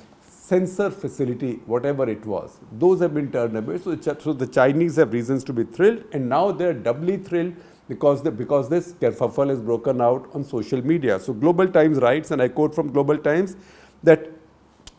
sensor 0.48 0.90
facility, 0.90 1.52
whatever 1.66 2.08
it 2.08 2.24
was. 2.24 2.58
Those 2.72 3.00
have 3.00 3.14
been 3.14 3.30
turned 3.30 3.56
away. 3.56 3.78
So, 3.78 3.96
so 4.00 4.32
the 4.32 4.46
Chinese 4.46 4.96
have 4.96 5.12
reasons 5.12 5.44
to 5.44 5.52
be 5.52 5.64
thrilled, 5.64 6.04
and 6.12 6.28
now 6.28 6.52
they're 6.52 6.72
doubly 6.72 7.18
thrilled 7.18 7.54
because, 7.88 8.22
the, 8.22 8.30
because 8.30 8.68
this 8.68 8.92
kerfuffle 8.94 9.50
is 9.50 9.60
broken 9.60 10.00
out 10.00 10.28
on 10.34 10.44
social 10.44 10.82
media. 10.82 11.18
So 11.20 11.32
Global 11.32 11.68
Times 11.68 11.98
writes, 11.98 12.30
and 12.30 12.40
I 12.40 12.48
quote 12.48 12.74
from 12.74 12.92
Global 12.92 13.18
Times, 13.18 13.56
that 14.02 14.30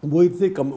com 0.01 0.71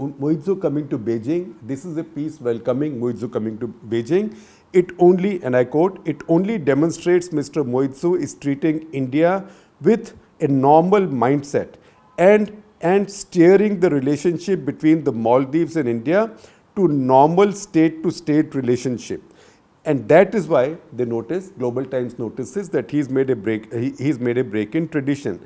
coming 0.61 0.89
to 0.89 0.99
Beijing, 0.99 1.55
this 1.63 1.85
is 1.85 1.97
a 1.97 2.05
piece 2.05 2.41
welcoming 2.41 3.01
Muizzu 3.01 3.33
coming 3.33 3.59
to 3.59 3.69
Beijing. 3.69 4.37
It 4.73 4.91
only, 4.99 5.43
and 5.43 5.55
I 5.55 5.65
quote, 5.65 6.01
it 6.07 6.23
only 6.29 6.59
demonstrates 6.59 7.29
Mr. 7.29 7.65
Muizzu 7.65 8.21
is 8.21 8.35
treating 8.35 8.91
India 8.93 9.45
with 9.83 10.17
a 10.41 10.49
normal 10.49 11.07
mindset 11.07 11.75
and, 12.19 12.62
and 12.83 13.11
steering 13.11 13.81
the 13.81 13.89
relationship 13.91 14.65
between 14.65 15.05
the 15.05 15.13
Maldives 15.13 15.77
and 15.77 15.89
India 15.89 16.31
to 16.77 16.89
normal 16.89 17.53
state 17.53 18.03
to 18.03 18.11
state 18.11 18.55
relationship. 18.55 19.23
And 19.85 20.09
that 20.09 20.35
is 20.35 20.47
why 20.47 20.77
they 20.93 21.05
notice, 21.05 21.49
Global 21.59 21.85
Times 21.85 22.19
notices 22.19 22.69
that 22.71 22.91
he's 22.91 23.09
made 23.09 23.31
a 23.31 23.37
break, 23.37 23.73
he, 23.73 23.91
he's 23.99 24.19
made 24.19 24.39
a 24.39 24.45
break 24.45 24.75
in 24.75 24.89
tradition. 24.89 25.45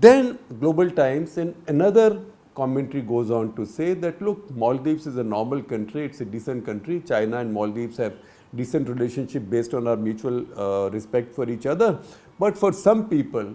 Then 0.00 0.38
Global 0.60 0.90
Times 0.90 1.36
in 1.36 1.54
another 1.66 2.22
commentary 2.54 3.02
goes 3.02 3.30
on 3.30 3.54
to 3.56 3.66
say 3.66 3.92
that 3.94 4.22
look, 4.22 4.50
Maldives 4.50 5.06
is 5.06 5.16
a 5.16 5.24
normal 5.24 5.62
country, 5.62 6.04
it's 6.04 6.20
a 6.20 6.24
decent 6.24 6.64
country. 6.64 7.02
China 7.06 7.38
and 7.38 7.52
Maldives 7.52 7.96
have 7.98 8.14
decent 8.54 8.88
relationship 8.88 9.50
based 9.50 9.74
on 9.74 9.86
our 9.86 9.96
mutual 9.96 10.46
uh, 10.58 10.88
respect 10.90 11.34
for 11.34 11.48
each 11.50 11.66
other. 11.66 11.98
But 12.38 12.56
for 12.56 12.72
some 12.72 13.08
people, 13.08 13.54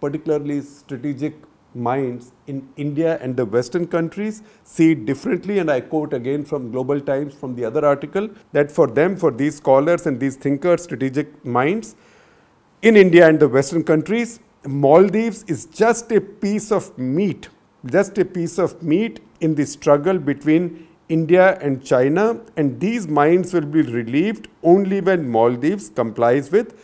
particularly 0.00 0.62
strategic 0.62 1.34
minds 1.78 2.32
in 2.46 2.68
India 2.76 3.18
and 3.22 3.36
the 3.36 3.46
Western 3.46 3.86
countries 3.86 4.42
see 4.64 4.92
it 4.92 5.06
differently. 5.06 5.58
And 5.60 5.70
I 5.70 5.80
quote 5.80 6.12
again 6.12 6.44
from 6.44 6.70
Global 6.72 7.00
Times 7.00 7.34
from 7.34 7.54
the 7.54 7.64
other 7.64 7.86
article 7.86 8.28
that 8.52 8.70
for 8.70 8.86
them, 8.86 9.16
for 9.16 9.30
these 9.30 9.56
scholars 9.56 10.06
and 10.06 10.20
these 10.20 10.36
thinkers, 10.36 10.82
strategic 10.82 11.44
minds 11.44 11.96
in 12.82 12.96
India 12.96 13.28
and 13.28 13.40
the 13.40 13.48
Western 13.48 13.84
countries, 13.84 14.40
Maldives 14.66 15.44
is 15.48 15.66
just 15.66 16.12
a 16.12 16.20
piece 16.20 16.70
of 16.72 16.96
meat, 16.98 17.48
just 17.86 18.18
a 18.18 18.24
piece 18.24 18.58
of 18.58 18.82
meat 18.82 19.20
in 19.40 19.54
the 19.54 19.64
struggle 19.64 20.18
between 20.18 20.86
India 21.08 21.58
and 21.60 21.84
China. 21.84 22.40
And 22.56 22.78
these 22.80 23.08
minds 23.08 23.54
will 23.54 23.66
be 23.66 23.82
relieved 23.82 24.48
only 24.62 25.00
when 25.00 25.28
Maldives 25.28 25.88
complies 25.88 26.50
with 26.50 26.74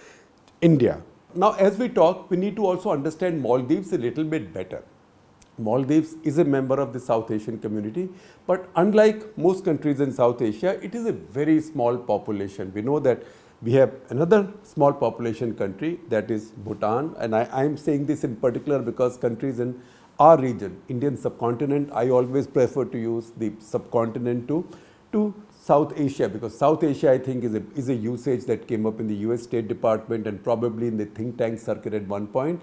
India. 0.60 1.02
Now, 1.36 1.52
as 1.54 1.78
we 1.78 1.88
talk, 1.88 2.30
we 2.30 2.36
need 2.36 2.54
to 2.56 2.64
also 2.64 2.90
understand 2.90 3.42
Maldives 3.42 3.92
a 3.92 3.98
little 3.98 4.22
bit 4.22 4.52
better. 4.54 4.84
Maldives 5.58 6.14
is 6.22 6.38
a 6.38 6.44
member 6.44 6.80
of 6.80 6.92
the 6.92 7.00
South 7.00 7.30
Asian 7.30 7.58
community, 7.58 8.08
but 8.46 8.68
unlike 8.76 9.36
most 9.36 9.64
countries 9.64 10.00
in 10.00 10.12
South 10.12 10.40
Asia, 10.40 10.78
it 10.84 10.94
is 10.94 11.06
a 11.06 11.12
very 11.12 11.60
small 11.60 11.96
population. 11.96 12.72
We 12.72 12.82
know 12.82 13.00
that 13.00 13.22
we 13.62 13.72
have 13.72 13.94
another 14.10 14.52
small 14.62 14.92
population 14.92 15.54
country 15.54 15.98
that 16.08 16.30
is 16.30 16.50
Bhutan, 16.50 17.14
and 17.18 17.34
I 17.34 17.64
am 17.64 17.76
saying 17.76 18.06
this 18.06 18.22
in 18.22 18.36
particular 18.36 18.78
because 18.78 19.16
countries 19.16 19.58
in 19.58 19.80
our 20.20 20.40
region, 20.40 20.80
Indian 20.88 21.16
subcontinent, 21.16 21.90
I 21.92 22.10
always 22.10 22.46
prefer 22.46 22.84
to 22.84 22.98
use 22.98 23.32
the 23.36 23.52
subcontinent 23.58 24.46
to, 24.48 24.68
to 25.12 25.34
South 25.64 25.92
Asia 25.96 26.28
because 26.28 26.56
South 26.58 26.82
Asia 26.84 27.10
I 27.10 27.18
think 27.18 27.42
is 27.42 27.54
a, 27.54 27.62
is 27.74 27.88
a 27.88 27.94
usage 27.94 28.44
that 28.44 28.66
came 28.68 28.84
up 28.84 29.00
in 29.00 29.06
the 29.06 29.14
US 29.26 29.44
State 29.44 29.66
Department 29.66 30.26
and 30.26 30.42
probably 30.44 30.88
in 30.88 30.98
the 30.98 31.06
think 31.06 31.38
tank 31.38 31.58
circuit 31.58 31.94
at 31.94 32.06
one 32.06 32.26
point. 32.26 32.60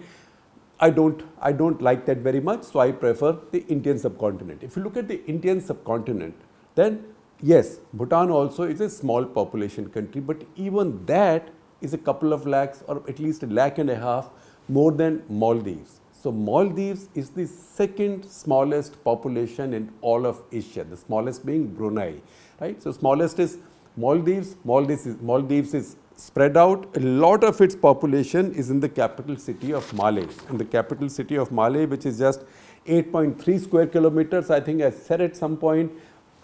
I 0.80 0.90
don't, 0.92 1.24
I 1.42 1.52
don't 1.52 1.82
like 1.82 2.06
that 2.06 2.18
very 2.18 2.40
much, 2.40 2.64
so 2.64 2.80
I 2.80 2.92
prefer 2.92 3.38
the 3.52 3.66
Indian 3.68 3.98
subcontinent. 3.98 4.62
If 4.62 4.76
you 4.76 4.84
look 4.84 4.98
at 4.98 5.08
the 5.08 5.24
Indian 5.26 5.62
subcontinent, 5.62 6.36
then 6.76 7.04
yes, 7.42 7.80
Bhutan 7.94 8.30
also 8.30 8.64
is 8.64 8.82
a 8.82 8.90
small 8.90 9.26
population 9.26 9.90
country, 9.90 10.22
but 10.22 10.44
even 10.56 11.04
that 11.08 11.50
is 11.82 11.96
a 11.96 11.98
couple 11.98 12.34
of 12.34 12.46
lakhs 12.46 12.84
or 12.88 13.02
at 13.08 13.18
least 13.18 13.42
a 13.42 13.48
lakh 13.48 13.80
and 13.80 13.90
a 13.90 13.96
half 13.96 14.30
more 14.68 14.92
than 14.92 15.24
Maldives. 15.28 16.02
So 16.22 16.32
Maldives 16.32 17.10
is 17.16 17.32
the 17.32 17.48
second 17.48 18.26
smallest 18.26 19.04
population 19.04 19.74
in 19.74 19.92
all 20.02 20.28
of 20.28 20.44
Asia, 20.52 20.84
the 20.84 20.98
smallest 20.98 21.48
being 21.48 21.68
Brunei 21.68 22.22
right? 22.62 22.82
So 22.82 22.92
smallest 22.92 23.40
is 23.40 23.58
Maldives. 23.98 24.56
Maldives 24.64 25.06
is, 25.06 25.20
Maldives 25.22 25.74
is 25.74 25.96
spread 26.16 26.56
out. 26.56 26.96
A 26.96 27.00
lot 27.00 27.44
of 27.44 27.60
its 27.60 27.76
population 27.76 28.54
is 28.54 28.70
in 28.70 28.80
the 28.80 28.88
capital 28.88 29.36
city 29.36 29.74
of 29.74 29.92
Male. 29.94 30.28
In 30.50 30.58
the 30.58 30.66
capital 30.66 31.10
city 31.10 31.36
of 31.36 31.52
Male, 31.52 31.88
which 31.88 32.06
is 32.06 32.20
just 32.20 32.42
8.3 32.86 33.60
square 33.62 33.88
kilometers. 33.88 34.50
I 34.50 34.60
think 34.60 34.82
I 34.82 34.92
said 34.92 35.22
at 35.22 35.36
some 35.36 35.58
point 35.58 35.92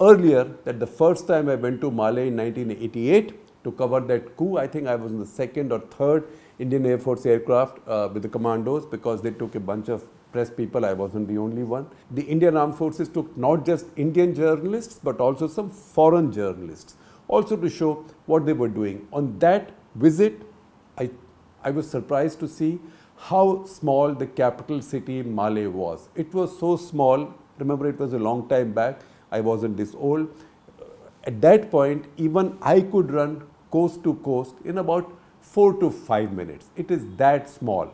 earlier 0.01 0.43
that 0.65 0.79
the 0.79 0.87
first 0.87 1.27
time 1.27 1.49
I 1.49 1.55
went 1.55 1.81
to 1.81 1.91
Male 1.91 2.17
in 2.17 2.37
1988 2.37 3.63
to 3.63 3.71
cover 3.71 3.99
that 3.99 4.35
coup, 4.37 4.57
I 4.57 4.67
think 4.67 4.87
I 4.87 4.95
was 4.95 5.11
in 5.11 5.19
the 5.19 5.25
second 5.25 5.71
or 5.71 5.79
third 5.79 6.27
Indian 6.59 6.85
Air 6.85 6.97
Force 6.97 7.25
aircraft 7.25 7.79
uh, 7.87 8.09
with 8.11 8.23
the 8.23 8.29
commandos 8.29 8.85
because 8.85 9.21
they 9.21 9.31
took 9.31 9.55
a 9.55 9.59
bunch 9.59 9.89
of 9.89 10.03
press 10.31 10.49
people, 10.49 10.85
I 10.85 10.93
wasn't 10.93 11.27
the 11.27 11.37
only 11.37 11.63
one. 11.63 11.87
The 12.11 12.23
Indian 12.23 12.57
Armed 12.57 12.75
Forces 12.75 13.09
took 13.09 13.35
not 13.37 13.65
just 13.65 13.85
Indian 13.95 14.35
journalists 14.35 14.99
but 15.01 15.19
also 15.19 15.47
some 15.47 15.69
foreign 15.69 16.31
journalists, 16.31 16.95
also 17.27 17.55
to 17.57 17.69
show 17.69 18.05
what 18.25 18.45
they 18.45 18.53
were 18.53 18.67
doing. 18.67 19.07
On 19.13 19.37
that 19.39 19.71
visit, 19.95 20.41
I, 20.97 21.09
I 21.63 21.71
was 21.71 21.89
surprised 21.89 22.39
to 22.41 22.47
see 22.47 22.79
how 23.17 23.65
small 23.65 24.13
the 24.13 24.27
capital 24.27 24.81
city 24.81 25.23
Male 25.23 25.69
was. 25.69 26.09
It 26.15 26.33
was 26.33 26.57
so 26.59 26.75
small, 26.77 27.33
remember 27.57 27.89
it 27.89 27.99
was 27.99 28.13
a 28.13 28.19
long 28.19 28.47
time 28.47 28.73
back, 28.73 29.01
I 29.31 29.41
wasn't 29.41 29.77
this 29.77 29.95
old. 29.95 30.29
At 31.23 31.41
that 31.41 31.71
point, 31.71 32.05
even 32.17 32.57
I 32.61 32.81
could 32.81 33.11
run 33.11 33.43
coast 33.71 34.03
to 34.03 34.15
coast 34.15 34.55
in 34.63 34.77
about 34.77 35.11
four 35.41 35.73
to 35.79 35.89
five 35.89 36.31
minutes. 36.31 36.69
It 36.75 36.91
is 36.91 37.05
that 37.17 37.49
small. 37.49 37.91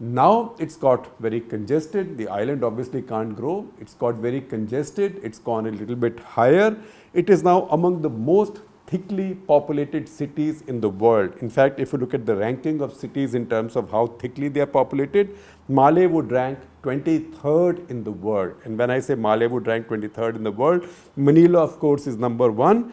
Now 0.00 0.54
it's 0.58 0.76
got 0.76 1.08
very 1.20 1.40
congested. 1.40 2.16
The 2.16 2.28
island 2.28 2.62
obviously 2.62 3.02
can't 3.02 3.34
grow. 3.34 3.68
It's 3.80 3.94
got 3.94 4.14
very 4.14 4.40
congested. 4.40 5.20
It's 5.24 5.40
gone 5.40 5.66
a 5.66 5.72
little 5.72 5.96
bit 5.96 6.20
higher. 6.20 6.76
It 7.14 7.28
is 7.28 7.42
now 7.42 7.66
among 7.70 8.02
the 8.02 8.10
most 8.10 8.60
thickly 8.86 9.34
populated 9.34 10.08
cities 10.08 10.62
in 10.62 10.80
the 10.80 10.88
world. 10.88 11.34
In 11.40 11.50
fact, 11.50 11.80
if 11.80 11.92
you 11.92 11.98
look 11.98 12.14
at 12.14 12.24
the 12.24 12.36
ranking 12.36 12.80
of 12.80 12.94
cities 12.94 13.34
in 13.34 13.46
terms 13.48 13.76
of 13.76 13.90
how 13.90 14.06
thickly 14.06 14.48
they 14.48 14.60
are 14.60 14.66
populated, 14.66 15.36
Male 15.68 16.08
would 16.08 16.30
rank 16.30 16.58
23rd 16.84 17.90
in 17.90 18.04
the 18.04 18.12
world. 18.12 18.54
And 18.64 18.78
when 18.78 18.90
I 18.90 19.00
say 19.00 19.14
Male 19.16 19.48
would 19.48 19.66
rank 19.66 19.88
23rd 19.88 20.36
in 20.36 20.44
the 20.44 20.52
world, 20.52 20.86
Manila, 21.16 21.58
of 21.58 21.78
course, 21.80 22.06
is 22.06 22.16
number 22.16 22.50
one. 22.50 22.92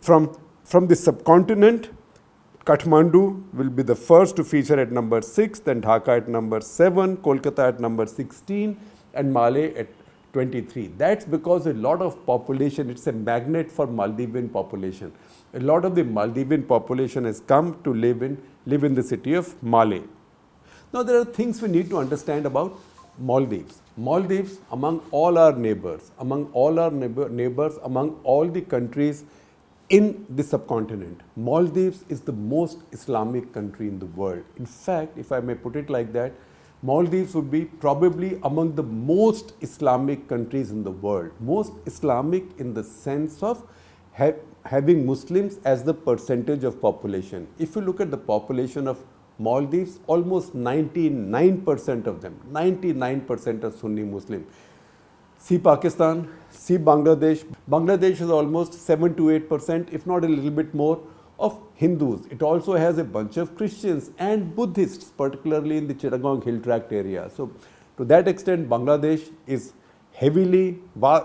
From, 0.00 0.34
from 0.64 0.86
the 0.86 0.96
subcontinent, 0.96 1.90
Kathmandu 2.64 3.42
will 3.54 3.70
be 3.70 3.82
the 3.82 3.96
first 3.96 4.36
to 4.36 4.44
feature 4.44 4.78
at 4.78 4.92
number 4.92 5.20
6, 5.20 5.58
then 5.60 5.82
Dhaka 5.82 6.18
at 6.18 6.28
number 6.28 6.60
7, 6.60 7.16
Kolkata 7.16 7.66
at 7.70 7.80
number 7.80 8.06
16, 8.06 8.78
and 9.14 9.34
Male 9.34 9.76
at 9.76 9.88
23. 10.32 10.92
That's 10.96 11.24
because 11.24 11.66
a 11.66 11.72
lot 11.72 12.00
of 12.00 12.24
population, 12.24 12.88
it's 12.88 13.08
a 13.08 13.12
magnet 13.12 13.68
for 13.68 13.88
Maldivian 13.88 14.52
population. 14.52 15.10
A 15.54 15.58
lot 15.58 15.84
of 15.84 15.96
the 15.96 16.04
Maldivian 16.04 16.66
population 16.68 17.24
has 17.24 17.40
come 17.40 17.82
to 17.82 17.92
live 17.92 18.22
in, 18.22 18.40
live 18.66 18.84
in 18.84 18.94
the 18.94 19.02
city 19.02 19.34
of 19.34 19.60
Male. 19.60 20.04
Now, 20.92 21.02
there 21.02 21.18
are 21.18 21.24
things 21.24 21.60
we 21.60 21.66
need 21.68 21.90
to 21.90 21.98
understand 21.98 22.46
about 22.46 22.78
Maldives. 23.18 23.82
Maldives, 23.96 24.58
among 24.70 25.02
all 25.10 25.36
our 25.36 25.52
neighbors, 25.52 26.12
among 26.20 26.48
all 26.52 26.78
our 26.78 26.92
neighbor, 26.92 27.28
neighbors, 27.28 27.76
among 27.82 28.20
all 28.22 28.46
the 28.46 28.60
countries 28.60 29.24
in 29.92 30.24
the 30.36 30.42
subcontinent, 30.42 31.20
Maldives 31.36 32.04
is 32.08 32.22
the 32.22 32.32
most 32.32 32.78
Islamic 32.92 33.52
country 33.52 33.88
in 33.88 33.98
the 33.98 34.06
world. 34.06 34.42
In 34.56 34.64
fact, 34.64 35.18
if 35.18 35.30
I 35.30 35.40
may 35.40 35.54
put 35.54 35.76
it 35.76 35.90
like 35.90 36.14
that, 36.14 36.32
Maldives 36.82 37.34
would 37.34 37.50
be 37.50 37.66
probably 37.66 38.40
among 38.42 38.74
the 38.74 38.82
most 38.82 39.52
Islamic 39.60 40.26
countries 40.28 40.70
in 40.70 40.82
the 40.82 40.90
world. 40.90 41.30
Most 41.40 41.74
Islamic 41.84 42.44
in 42.58 42.72
the 42.72 42.82
sense 42.82 43.42
of 43.42 43.62
ha 44.16 44.32
having 44.72 45.04
Muslims 45.04 45.60
as 45.64 45.84
the 45.84 45.94
percentage 46.08 46.64
of 46.64 46.80
population. 46.80 47.46
If 47.58 47.76
you 47.76 47.82
look 47.82 48.00
at 48.00 48.10
the 48.10 48.22
population 48.32 48.88
of 48.88 49.04
Maldives, 49.38 49.98
almost 50.06 50.54
99% 50.54 52.06
of 52.06 52.20
them, 52.22 52.40
99% 52.52 53.64
are 53.64 53.72
Sunni 53.72 54.04
Muslim. 54.04 54.46
See 55.44 55.58
Pakistan, 55.58 56.28
see 56.50 56.78
Bangladesh. 56.78 57.44
Bangladesh 57.68 58.20
is 58.20 58.30
almost 58.30 58.74
7 58.74 59.16
to 59.16 59.22
8%, 59.40 59.92
if 59.92 60.06
not 60.06 60.24
a 60.24 60.28
little 60.28 60.52
bit 60.52 60.72
more, 60.72 61.00
of 61.40 61.58
Hindus. 61.74 62.26
It 62.30 62.42
also 62.42 62.76
has 62.76 62.98
a 62.98 63.02
bunch 63.02 63.36
of 63.38 63.56
Christians 63.56 64.12
and 64.18 64.54
Buddhists, 64.54 65.10
particularly 65.10 65.78
in 65.78 65.88
the 65.88 65.94
Chittagong 65.94 66.44
Hill 66.44 66.60
Tract 66.60 66.92
area. 66.92 67.28
So, 67.36 67.50
to 67.96 68.04
that 68.04 68.28
extent, 68.28 68.68
Bangladesh 68.68 69.32
is 69.48 69.72
heavily 70.12 70.78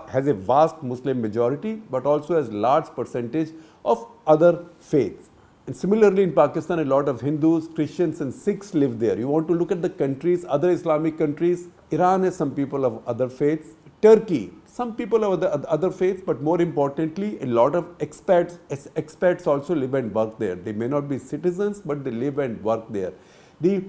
has 0.08 0.26
a 0.26 0.34
vast 0.34 0.82
Muslim 0.82 1.20
majority, 1.22 1.74
but 1.88 2.04
also 2.04 2.34
has 2.34 2.52
large 2.52 2.86
percentage 2.96 3.50
of 3.84 4.04
other 4.26 4.64
faiths. 4.80 5.30
And 5.68 5.76
similarly, 5.76 6.22
in 6.22 6.32
Pakistan, 6.32 6.78
a 6.78 6.84
lot 6.84 7.08
of 7.10 7.20
Hindus, 7.20 7.68
Christians, 7.68 8.22
and 8.22 8.32
Sikhs 8.32 8.72
live 8.72 8.98
there. 8.98 9.18
You 9.18 9.28
want 9.28 9.46
to 9.48 9.54
look 9.54 9.70
at 9.70 9.82
the 9.82 9.90
countries, 9.90 10.46
other 10.48 10.70
Islamic 10.70 11.18
countries. 11.18 11.68
Iran 11.90 12.24
has 12.24 12.34
some 12.34 12.54
people 12.54 12.86
of 12.86 13.06
other 13.06 13.28
faiths. 13.28 13.68
Turkey, 14.00 14.52
some 14.66 14.94
people 14.94 15.24
of 15.24 15.40
the 15.40 15.50
other 15.68 15.90
faiths, 15.90 16.22
but 16.24 16.40
more 16.40 16.60
importantly, 16.60 17.36
a 17.40 17.46
lot 17.46 17.74
of 17.74 17.84
expats, 17.98 18.58
expats 18.94 19.48
also 19.48 19.74
live 19.74 19.94
and 19.94 20.14
work 20.14 20.38
there. 20.38 20.54
They 20.54 20.70
may 20.72 20.86
not 20.86 21.08
be 21.08 21.18
citizens, 21.18 21.80
but 21.80 22.04
they 22.04 22.12
live 22.12 22.38
and 22.38 22.62
work 22.62 22.84
there. 22.90 23.12
The 23.60 23.82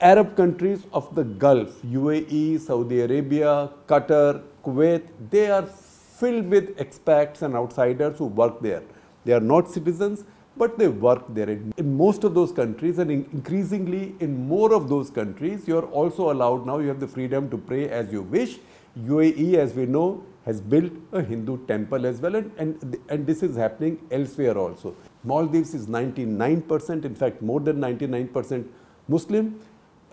Arab 0.00 0.34
countries 0.34 0.86
of 0.94 1.14
the 1.14 1.24
Gulf, 1.24 1.82
UAE, 1.82 2.58
Saudi 2.60 3.02
Arabia, 3.02 3.68
Qatar, 3.86 4.42
Kuwait, 4.64 5.02
they 5.30 5.50
are 5.50 5.66
filled 5.66 6.46
with 6.46 6.74
expats 6.78 7.42
and 7.42 7.54
outsiders 7.54 8.16
who 8.16 8.26
work 8.26 8.62
there. 8.62 8.82
They 9.26 9.34
are 9.34 9.40
not 9.40 9.68
citizens, 9.68 10.24
but 10.56 10.78
they 10.78 10.88
work 10.88 11.22
there. 11.28 11.50
In 11.50 11.96
most 11.98 12.24
of 12.24 12.32
those 12.32 12.50
countries, 12.50 12.98
and 12.98 13.10
increasingly 13.10 14.14
in 14.20 14.48
more 14.48 14.72
of 14.72 14.88
those 14.88 15.10
countries, 15.10 15.68
you 15.68 15.76
are 15.76 15.86
also 15.86 16.32
allowed 16.32 16.64
now, 16.64 16.78
you 16.78 16.88
have 16.88 17.00
the 17.00 17.08
freedom 17.08 17.50
to 17.50 17.58
pray 17.58 17.90
as 17.90 18.10
you 18.10 18.22
wish. 18.22 18.58
UAE, 18.98 19.54
as 19.54 19.74
we 19.74 19.86
know, 19.86 20.24
has 20.44 20.60
built 20.60 20.92
a 21.12 21.22
Hindu 21.22 21.66
temple 21.66 22.06
as 22.06 22.20
well, 22.20 22.34
and, 22.34 22.50
and, 22.58 22.96
and 23.08 23.26
this 23.26 23.42
is 23.42 23.56
happening 23.56 24.00
elsewhere 24.10 24.56
also. 24.56 24.96
Maldives 25.22 25.74
is 25.74 25.86
99%, 25.86 27.04
in 27.04 27.14
fact, 27.14 27.42
more 27.42 27.60
than 27.60 27.78
99% 27.78 28.66
Muslim. 29.06 29.60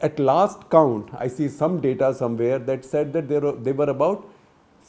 At 0.02 0.20
last 0.20 0.70
count, 0.70 1.10
I 1.18 1.28
see 1.28 1.48
some 1.48 1.80
data 1.82 2.13
somewhere 2.13 2.60
that 2.60 2.86
said 2.86 3.13
that 3.13 3.28
there 3.28 3.42
were, 3.42 3.54
there 3.54 3.74
were 3.74 3.90
about 3.90 4.30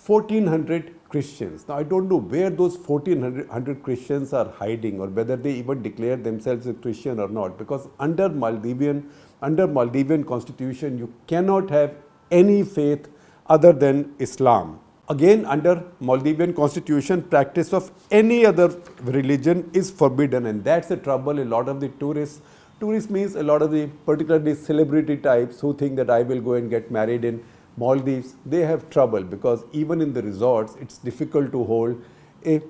1400 0.06 0.94
Christians. 1.08 1.66
Now, 1.66 1.78
I 1.78 1.82
don't 1.82 2.08
know 2.08 2.18
where 2.18 2.50
those 2.50 2.76
1400 2.76 3.82
Christians 3.82 4.32
are 4.32 4.50
hiding 4.50 5.00
or 5.00 5.06
whether 5.06 5.36
they 5.36 5.52
even 5.52 5.82
declare 5.82 6.16
themselves 6.16 6.66
a 6.66 6.74
Christian 6.74 7.18
or 7.18 7.28
not 7.28 7.56
because 7.56 7.88
under 7.98 8.28
Maldivian, 8.28 9.08
under 9.40 9.66
Maldivian 9.66 10.26
constitution, 10.26 10.98
you 10.98 11.12
cannot 11.26 11.70
have 11.70 11.94
any 12.30 12.62
faith 12.62 13.08
other 13.48 13.72
than 13.72 14.14
Islam. 14.18 14.80
Again, 15.08 15.46
under 15.46 15.82
Maldivian 16.02 16.54
constitution, 16.54 17.22
practice 17.22 17.72
of 17.72 17.90
any 18.10 18.44
other 18.44 18.68
religion 19.02 19.70
is 19.72 19.90
forbidden, 19.90 20.46
and 20.46 20.62
that's 20.62 20.88
the 20.88 20.96
trouble. 20.96 21.40
A 21.40 21.44
lot 21.44 21.68
of 21.68 21.80
the 21.80 21.88
tourists, 22.00 22.42
tourists 22.78 23.10
means 23.10 23.34
a 23.34 23.42
lot 23.42 23.62
of 23.62 23.70
the 23.70 23.86
particularly 24.04 24.54
celebrity 24.54 25.16
types 25.16 25.60
who 25.60 25.74
think 25.74 25.96
that 25.96 26.10
I 26.10 26.22
will 26.22 26.42
go 26.42 26.54
and 26.54 26.68
get 26.68 26.90
married 26.90 27.24
in 27.24 27.42
Maldives, 27.78 28.34
they 28.44 28.60
have 28.62 28.90
trouble 28.90 29.22
because 29.22 29.64
even 29.72 30.00
in 30.00 30.12
the 30.12 30.22
resorts, 30.22 30.76
it's 30.80 30.98
difficult 30.98 31.52
to 31.52 31.64
hold 31.64 32.02
a 32.44 32.60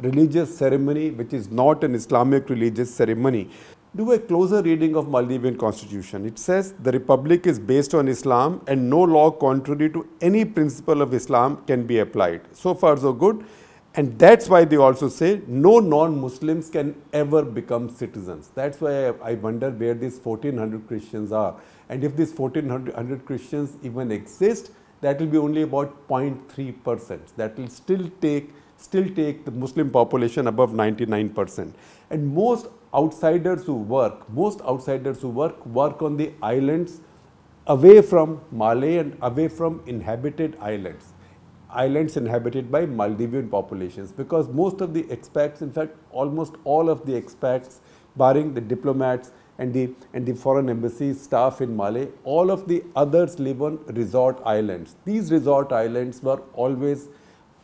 religious 0.00 0.56
ceremony 0.56 1.10
which 1.10 1.32
is 1.32 1.50
not 1.50 1.84
an 1.84 1.94
Islamic 1.94 2.48
religious 2.48 2.92
ceremony 2.94 3.48
do 3.96 4.10
a 4.12 4.18
closer 4.18 4.60
reading 4.62 4.96
of 4.96 5.06
Maldivian 5.06 5.56
constitution. 5.56 6.26
It 6.26 6.38
says 6.38 6.74
the 6.82 6.90
republic 6.90 7.46
is 7.46 7.58
based 7.58 7.94
on 7.94 8.08
Islam 8.08 8.60
and 8.66 8.90
no 8.90 9.00
law 9.00 9.30
contrary 9.30 9.88
to 9.90 10.08
any 10.20 10.44
principle 10.44 11.00
of 11.00 11.14
Islam 11.14 11.62
can 11.66 11.86
be 11.86 11.98
applied. 11.98 12.40
So 12.52 12.74
far 12.74 12.96
so 12.96 13.12
good. 13.12 13.44
And 13.96 14.18
that's 14.18 14.48
why 14.48 14.64
they 14.64 14.76
also 14.76 15.08
say 15.08 15.42
no 15.46 15.78
non-Muslims 15.78 16.68
can 16.70 17.00
ever 17.12 17.44
become 17.44 17.88
citizens. 17.88 18.50
That's 18.52 18.80
why 18.80 19.10
I, 19.22 19.34
wonder 19.34 19.70
where 19.70 19.94
these 19.94 20.18
1400 20.18 20.88
Christians 20.88 21.30
are. 21.30 21.54
And 21.88 22.02
if 22.02 22.16
these 22.16 22.32
1400 22.32 23.24
Christians 23.24 23.76
even 23.84 24.10
exist, 24.10 24.72
that 25.00 25.20
will 25.20 25.28
be 25.28 25.38
only 25.38 25.62
about 25.62 26.08
0.3%. 26.08 27.20
That 27.36 27.56
will 27.56 27.68
still 27.68 28.10
take 28.20 28.52
still 28.76 29.08
take 29.14 29.44
the 29.44 29.50
Muslim 29.50 29.90
population 29.90 30.48
above 30.48 30.72
99%. 30.72 31.72
And 32.10 32.34
most 32.34 32.66
outsiders 32.94 33.64
who 33.64 33.74
work, 33.74 34.28
most 34.30 34.60
outsiders 34.62 35.20
who 35.20 35.28
work, 35.28 35.64
work 35.66 36.02
on 36.02 36.16
the 36.16 36.32
islands 36.42 37.00
away 37.66 38.00
from 38.02 38.40
Male 38.52 39.00
and 39.00 39.16
away 39.22 39.48
from 39.48 39.82
inhabited 39.86 40.56
islands. 40.60 41.12
Islands 41.70 42.16
inhabited 42.16 42.70
by 42.70 42.86
Maldivian 42.86 43.50
populations 43.50 44.12
because 44.12 44.48
most 44.48 44.80
of 44.80 44.94
the 44.94 45.02
expats, 45.04 45.60
in 45.62 45.72
fact, 45.72 45.96
almost 46.10 46.54
all 46.64 46.88
of 46.88 47.04
the 47.04 47.20
expats, 47.20 47.80
barring 48.16 48.54
the 48.54 48.60
diplomats 48.60 49.32
and 49.58 49.72
the, 49.72 49.92
and 50.12 50.24
the 50.26 50.34
foreign 50.34 50.68
embassy 50.68 51.12
staff 51.14 51.60
in 51.60 51.76
Male, 51.76 52.08
all 52.22 52.50
of 52.50 52.68
the 52.68 52.84
others 52.94 53.38
live 53.40 53.62
on 53.62 53.78
resort 53.86 54.40
islands. 54.44 54.94
These 55.04 55.32
resort 55.32 55.72
islands 55.72 56.22
were 56.22 56.40
always 56.52 57.08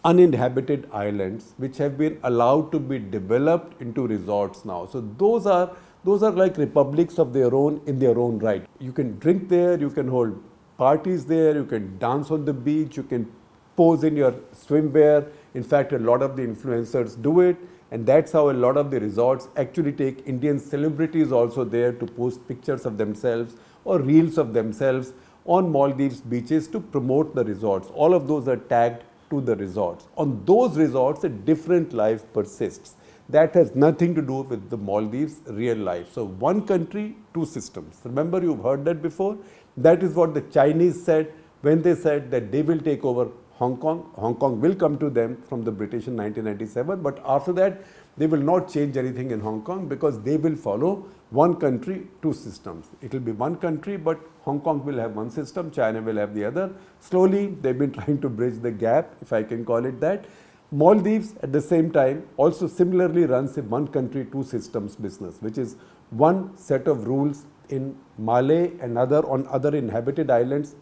uninhabited 0.05 0.89
islands 0.93 1.55
which 1.59 1.77
have 1.77 1.99
been 1.99 2.19
allowed 2.23 2.73
to 2.73 2.79
be 2.79 2.99
developed 2.99 3.81
into 3.83 4.07
resorts 4.07 4.65
now. 4.65 4.87
So 4.87 5.01
those 5.19 5.47
are 5.47 5.71
those 6.03 6.23
are 6.23 6.31
like 6.31 6.57
republics 6.57 7.19
of 7.19 7.35
their 7.35 7.55
own 7.55 7.83
in 7.87 7.99
their 7.99 8.19
own 8.19 8.39
right. 8.39 8.67
You 8.79 8.93
can 8.93 9.19
drink 9.19 9.49
there, 9.49 9.79
you 9.79 9.91
can 9.91 10.09
hold 10.09 10.43
parties 10.79 11.27
there, 11.27 11.55
you 11.55 11.67
can 11.67 11.99
dance 11.99 12.31
on 12.31 12.47
the 12.47 12.55
beach, 12.55 12.97
you 12.97 13.03
can 13.03 13.31
pose 13.77 14.03
in 14.05 14.17
your 14.17 14.33
swimwear. 14.55 15.29
In 15.53 15.63
fact, 15.63 15.93
a 15.93 15.99
lot 15.99 16.23
of 16.23 16.37
the 16.37 16.43
influencers 16.43 17.21
do 17.21 17.41
it 17.41 17.57
and 17.91 18.07
that's 18.07 18.33
how 18.33 18.51
a 18.51 18.53
lot 18.53 18.77
of 18.77 18.91
the 18.91 19.01
resorts 19.01 19.49
actually 19.57 19.93
take 19.93 20.27
Indian 20.27 20.59
celebrities 20.59 21.33
also 21.33 21.65
there 21.65 21.93
to 21.93 22.07
post 22.07 22.47
pictures 22.47 22.87
of 22.87 22.97
themselves 22.99 23.57
or 23.85 23.99
reels 24.01 24.39
of 24.39 24.53
themselves 24.55 25.13
on 25.45 25.71
Maldives 25.71 26.21
beaches 26.21 26.69
to 26.69 26.81
promote 26.81 27.35
the 27.35 27.45
resorts. 27.45 27.89
All 27.95 28.15
of 28.15 28.29
those 28.29 28.47
are 28.47 28.57
tagged 28.57 29.03
to 29.31 29.41
the 29.41 29.57
resorts. 29.57 30.09
On 30.17 30.45
those 30.45 30.77
resorts, 30.77 31.25
a 31.25 31.29
different 31.29 31.93
life 31.93 32.31
persists. 32.33 32.97
That 33.29 33.55
has 33.55 33.75
nothing 33.77 34.15
to 34.17 34.23
do 34.23 34.43
with 34.43 34.71
the 34.71 34.77
Maldives 34.77 35.41
real 35.47 35.77
life. 35.77 36.13
So, 36.13 36.25
one 36.27 36.67
country, 36.67 37.17
two 37.33 37.47
systems. 37.47 38.01
Remember, 38.05 38.43
you've 38.43 38.63
heard 38.63 38.85
that 38.87 39.01
before? 39.03 39.39
That 39.77 40.03
is 40.03 40.15
what 40.15 40.35
the 40.35 40.41
Chinese 40.43 41.03
said 41.03 41.33
when 41.63 41.83
they 41.83 41.95
said 41.95 42.31
that 42.33 42.51
they 42.51 42.63
will 42.63 42.81
take 42.81 43.05
over 43.05 43.29
Hong 43.53 43.77
Kong. 43.77 44.11
Hong 44.17 44.35
Kong 44.35 44.61
will 44.61 44.75
come 44.75 44.99
to 44.99 45.11
them 45.11 45.37
from 45.49 45.65
the 45.65 45.71
British 45.71 46.07
in 46.09 46.17
1997, 46.17 47.03
but 47.03 47.23
after 47.25 47.53
that, 47.53 47.83
they 48.21 48.27
will 48.27 48.47
not 48.53 48.71
change 48.73 48.99
anything 49.03 49.31
in 49.31 49.41
Hong 49.41 49.63
Kong 49.63 49.89
because 49.89 50.21
they 50.21 50.37
will 50.37 50.55
follow 50.55 51.07
one 51.31 51.55
country, 51.57 52.07
two 52.21 52.35
systems. 52.35 52.89
It 53.01 53.15
will 53.15 53.27
be 53.29 53.33
one 53.33 53.57
country, 53.57 53.97
but 53.97 54.21
Hong 54.43 54.61
Kong 54.61 54.85
will 54.85 54.99
have 54.99 55.17
one 55.17 55.31
system, 55.31 55.71
China 55.71 56.03
will 56.03 56.17
have 56.17 56.35
the 56.35 56.45
other. 56.45 56.71
Slowly, 56.99 57.47
they've 57.63 57.79
been 57.79 57.93
trying 57.99 58.21
to 58.21 58.29
bridge 58.29 58.61
the 58.61 58.71
gap, 58.71 59.15
if 59.23 59.33
I 59.33 59.43
can 59.43 59.65
call 59.65 59.87
it 59.87 60.01
that. 60.01 60.27
Maldives 60.71 61.35
at 61.43 61.51
the 61.51 61.63
same 61.63 61.91
time 61.91 62.23
also 62.37 62.67
similarly 62.67 63.25
runs 63.25 63.57
a 63.57 63.63
one 63.63 63.89
country 63.89 64.27
two 64.31 64.45
systems 64.45 64.95
business 64.95 65.39
which 65.41 65.59
is 65.59 65.75
one 66.11 66.57
set 66.57 66.87
of 66.87 67.09
rules 67.09 67.47
in 67.71 67.97
Male 68.19 68.71
and 68.81 68.97
other 68.97 69.19
on 69.37 69.49
other 69.49 69.75
inhabited 69.75 70.31
islands 70.31 70.77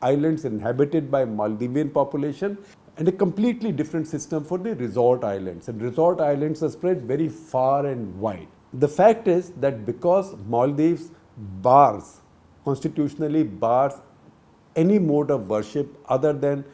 islands 0.00 0.44
inhabited 0.44 1.10
by 1.10 1.24
Maldivian 1.24 1.92
population 1.92 2.56
and 2.96 3.08
a 3.08 3.12
completely 3.12 3.72
different 3.72 4.06
system 4.06 4.44
for 4.44 4.58
the 4.58 4.74
resort 4.76 5.24
islands 5.24 5.68
and 5.68 5.80
resort 5.80 6.20
islands 6.20 6.62
are 6.62 6.70
spread 6.70 7.02
very 7.02 7.28
far 7.28 7.86
and 7.86 8.18
wide. 8.20 8.48
The 8.74 8.88
fact 8.88 9.28
is 9.28 9.50
that 9.60 9.86
because 9.86 10.34
Maldives 10.46 11.10
bars 11.36 12.20
constitutionally 12.64 13.42
bars 13.42 13.94
any 14.76 14.98
mode 14.98 15.30
of 15.30 15.48
worship 15.48 15.96
other 16.08 16.32
than 16.32 16.64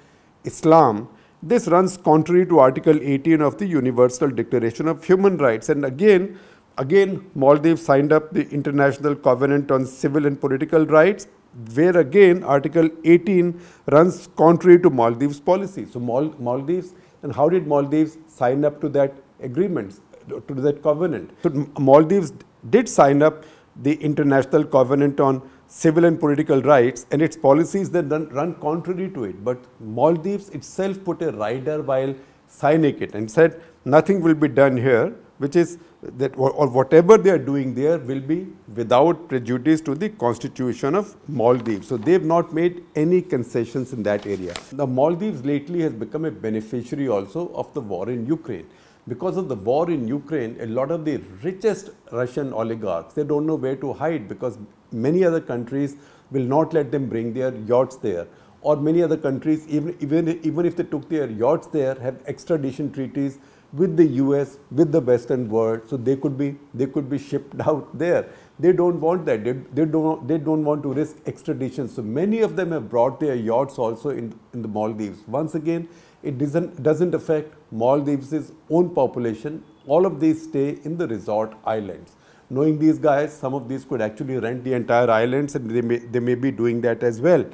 Islam 0.45 1.09
this 1.43 1.69
runs 1.69 1.97
contrary 1.97 2.45
to 2.47 2.59
Article 2.59 2.99
18 3.01 3.41
of 3.41 3.59
the 3.59 3.67
Universal 3.67 4.31
Declaration 4.31 4.89
of 4.89 5.05
Human 5.05 5.37
Rights. 5.37 5.69
And 5.69 5.85
again, 5.85 6.37
again, 6.79 7.31
Maldives 7.37 7.83
signed 7.83 8.13
up 8.13 8.33
the 8.33 8.49
International 8.49 9.15
Covenant 9.15 9.71
on 9.71 9.87
Civil 9.87 10.27
and 10.27 10.41
Political 10.41 10.87
Rights, 10.87 11.29
where 11.75 11.97
again 11.97 12.43
Article 12.45 12.89
18 13.05 13.61
runs 13.87 14.29
contrary 14.37 14.81
to 14.81 14.91
Maldives' 14.91 15.41
policy. 15.41 15.87
So 15.87 16.01
Mal 16.01 16.35
Maldives, 16.39 16.95
and 17.23 17.35
how 17.35 17.49
did 17.49 17.67
Maldives 17.67 18.19
sign 18.27 18.65
up 18.65 18.81
to 18.81 18.89
that 18.91 19.15
agreement, 19.41 20.01
to 20.29 20.55
that 20.55 20.83
covenant? 20.83 21.31
So 21.43 21.51
Maldives 21.79 22.33
did 22.71 22.89
sign 22.89 23.23
up 23.23 23.45
the 23.83 23.95
International 23.95 24.65
Covenant 24.65 25.21
on 25.21 25.43
civil 25.69 26.05
and 26.05 26.19
political 26.19 26.63
rights 26.63 27.07
and 27.11 27.23
its 27.23 27.37
policies 27.37 27.91
that 27.91 28.05
run, 28.05 28.29
run 28.31 28.55
contrary 28.55 29.09
to 29.11 29.25
it. 29.25 29.45
But 29.45 29.59
Maldives 29.81 30.49
itself 30.51 31.03
put 31.05 31.23
a 31.23 31.33
rider 31.33 31.83
while 31.83 32.15
signing 32.47 33.01
it 33.01 33.15
and 33.15 33.31
said 33.31 33.61
nothing 33.85 34.21
will 34.21 34.35
be 34.35 34.49
done 34.49 34.77
here, 34.77 35.15
which 35.39 35.55
is 35.55 35.79
that 36.03 36.37
or, 36.39 36.69
whatever 36.69 37.19
they 37.19 37.31
are 37.31 37.39
doing 37.39 37.75
there 37.75 37.99
will 37.99 38.21
be 38.21 38.47
without 38.75 39.29
prejudice 39.29 39.81
to 39.81 39.95
the 39.95 40.09
constitution 40.09 40.95
of 40.95 41.17
Maldives. 41.29 41.89
So 41.89 41.97
they 41.97 42.13
have 42.13 42.25
not 42.25 42.53
made 42.55 42.85
any 42.95 43.21
concessions 43.21 43.93
in 43.93 44.05
that 44.05 44.27
area. 44.27 44.55
The 44.73 44.87
Maldives 44.87 45.45
lately 45.45 45.81
has 45.81 45.93
become 45.93 46.25
a 46.25 46.31
beneficiary 46.31 47.09
also 47.09 47.49
of 47.55 47.75
the 47.75 47.81
war 47.81 48.09
in 48.09 48.27
Ukraine 48.27 48.67
because 49.09 49.37
of 49.37 49.49
the 49.49 49.55
war 49.55 49.91
in 49.91 50.07
Ukraine, 50.07 50.57
a 50.61 50.67
lot 50.67 50.91
of 50.91 51.05
the 51.05 51.17
richest 51.43 51.91
Russian 52.13 52.53
oligarchs, 52.53 53.15
they 53.15 53.25
don't 53.25 53.47
know 53.47 53.55
where 53.55 53.77
to 53.77 53.93
hide 53.93 54.29
because 54.29 54.59
many 54.93 55.25
other 55.25 55.41
countries 55.41 55.97
will 56.31 56.43
not 56.43 56.75
let 56.75 56.93
them 56.93 57.09
bring 57.09 57.33
their 57.33 57.55
yachts 57.73 57.97
there. 57.97 58.27
Or 58.61 58.77
many 58.77 59.03
other 59.03 59.17
countries, 59.17 59.67
even, 59.69 59.97
even, 60.01 60.29
even 60.43 60.67
if 60.67 60.77
they 60.77 60.83
took 60.83 61.09
their 61.09 61.31
yachts 61.31 61.69
there, 61.69 61.95
have 61.95 62.23
extradition 62.27 62.93
treaties 62.93 63.39
with 63.73 63.97
the 63.97 64.07
US, 64.23 64.59
with 64.71 64.93
the 64.93 65.01
Western 65.01 65.49
world, 65.49 65.83
so 65.87 65.97
they 65.97 66.17
could 66.17 66.39
be 66.39 66.57
they 66.75 66.87
could 66.87 67.09
be 67.11 67.19
shipped 67.19 67.61
out 67.67 67.97
there. 67.99 68.29
They 68.59 68.73
don't 68.73 69.01
want 69.01 69.27
that. 69.27 69.45
They, 69.45 69.53
they 69.53 69.85
don't 69.85 70.27
they 70.27 70.39
don't 70.39 70.65
want 70.65 70.83
to 70.83 70.93
risk 70.93 71.17
extradition. 71.27 71.89
So 71.89 72.03
many 72.03 72.41
of 72.41 72.57
them 72.57 72.73
have 72.73 72.89
brought 72.89 73.21
their 73.21 73.35
yachts 73.35 73.79
also 73.79 74.11
in, 74.11 74.39
in 74.53 74.63
the 74.63 74.69
Maldives. 74.69 75.21
Once 75.27 75.55
again, 75.55 75.89
it 76.23 76.39
doesn't, 76.39 76.83
doesn't 76.83 77.15
affect 77.15 77.55
Maldives' 77.71 78.53
own 78.71 78.91
population. 78.95 79.63
All 79.87 80.05
of 80.05 80.21
these 80.21 80.43
stay 80.43 80.79
in 80.85 80.99
the 80.99 81.07
resort 81.07 81.55
islands. 81.65 82.17
Knowing 82.51 82.79
these 82.79 82.99
guys, 82.99 83.33
some 83.33 83.55
of 83.55 83.69
these 83.69 83.85
could 83.85 84.01
actually 84.01 84.39
rent 84.39 84.65
the 84.65 84.73
entire 84.73 85.11
islands 85.11 85.55
and 85.55 85.71
they 85.71 85.83
may, 85.83 85.99
they 85.99 86.19
may 86.19 86.35
be 86.35 86.51
doing 86.51 86.81
that 86.81 87.03
as 87.03 87.21
well. 87.21 87.45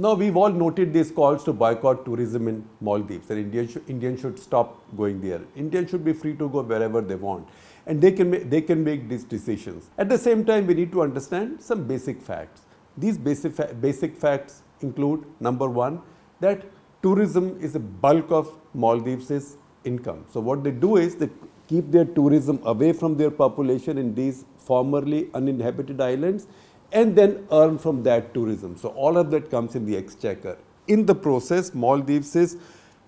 Now, 0.00 0.14
we've 0.14 0.36
all 0.36 0.50
noted 0.50 0.92
these 0.92 1.10
calls 1.10 1.42
to 1.42 1.52
boycott 1.52 2.04
tourism 2.04 2.46
in 2.46 2.64
Maldives 2.80 3.30
and 3.30 3.40
India 3.40 3.66
should, 3.66 3.90
Indians 3.90 4.20
should 4.20 4.38
stop 4.38 4.80
going 4.96 5.20
there. 5.20 5.40
Indians 5.56 5.90
should 5.90 6.04
be 6.04 6.12
free 6.12 6.36
to 6.36 6.48
go 6.48 6.62
wherever 6.62 7.00
they 7.00 7.16
want 7.16 7.48
and 7.84 8.00
they 8.00 8.12
can, 8.12 8.30
make, 8.30 8.48
they 8.48 8.60
can 8.60 8.84
make 8.84 9.08
these 9.08 9.24
decisions. 9.24 9.90
At 9.98 10.08
the 10.08 10.16
same 10.16 10.44
time, 10.44 10.68
we 10.68 10.74
need 10.74 10.92
to 10.92 11.02
understand 11.02 11.60
some 11.60 11.88
basic 11.88 12.22
facts. 12.22 12.62
These 12.96 13.18
basic, 13.18 13.54
fa 13.54 13.74
basic 13.74 14.16
facts 14.16 14.62
include 14.82 15.24
number 15.40 15.68
one, 15.68 16.00
that 16.38 16.64
tourism 17.02 17.58
is 17.60 17.74
a 17.74 17.80
bulk 17.80 18.30
of 18.30 18.56
Maldives' 18.74 19.56
income. 19.82 20.26
So 20.32 20.38
what 20.38 20.62
they 20.62 20.70
do 20.70 20.96
is 20.96 21.16
they 21.16 21.30
keep 21.66 21.90
their 21.90 22.04
tourism 22.04 22.60
away 22.64 22.92
from 22.92 23.16
their 23.16 23.32
population 23.32 23.98
in 23.98 24.14
these 24.14 24.44
formerly 24.58 25.28
uninhabited 25.34 26.00
islands 26.00 26.46
and 26.92 27.16
then 27.16 27.46
earn 27.52 27.78
from 27.78 28.02
that 28.04 28.32
tourism. 28.34 28.76
So 28.76 28.88
all 28.90 29.16
of 29.18 29.30
that 29.30 29.50
comes 29.50 29.74
in 29.74 29.84
the 29.86 29.96
exchequer. 29.96 30.56
In 30.86 31.04
the 31.06 31.14
process, 31.14 31.74
Maldives' 31.74 32.34
is 32.34 32.56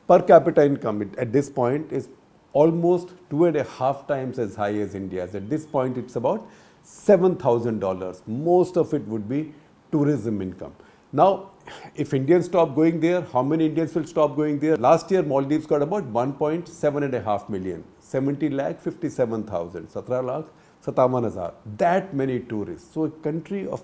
per 0.07 0.21
capita 0.21 0.65
income 0.65 1.11
at 1.19 1.33
this 1.33 1.49
point 1.49 1.93
is 1.93 2.09
almost 2.53 3.11
two 3.31 3.45
and 3.45 3.57
a 3.57 3.65
half 3.65 4.07
times 4.07 4.39
as 4.39 4.57
high 4.57 4.75
as 4.75 4.95
India's. 4.95 5.35
At 5.35 5.49
this 5.49 5.65
point, 5.65 5.97
it's 5.97 6.17
about 6.17 6.47
$7,000. 6.85 8.27
Most 8.27 8.77
of 8.77 8.93
it 8.93 9.07
would 9.07 9.29
be 9.29 9.55
tourism 9.93 10.43
income. 10.43 10.75
Now, 11.13 11.51
if 11.95 12.15
Indians 12.15 12.47
stop 12.47 12.75
going 12.75 13.01
there, 13.01 13.23
how 13.23 13.43
many 13.43 13.67
Indians 13.67 13.95
will 13.95 14.05
stop 14.05 14.37
going 14.37 14.59
there? 14.59 14.77
Last 14.77 15.11
year, 15.11 15.23
Maldives 15.23 15.67
got 15.67 15.83
about 15.83 16.13
1.7 16.13 17.05
and 17.05 17.15
a 17.15 17.21
half 17.21 17.49
million, 17.49 17.85
70 18.01 18.51
lakh, 18.51 18.81
57,000, 18.81 19.89
17 19.89 20.27
lakh, 20.27 20.45
57,000. 20.83 21.53
That 21.77 22.15
many 22.15 22.41
tourists. 22.41 22.93
So 22.93 23.05
a 23.05 23.11
country 23.11 23.67
of 23.69 23.83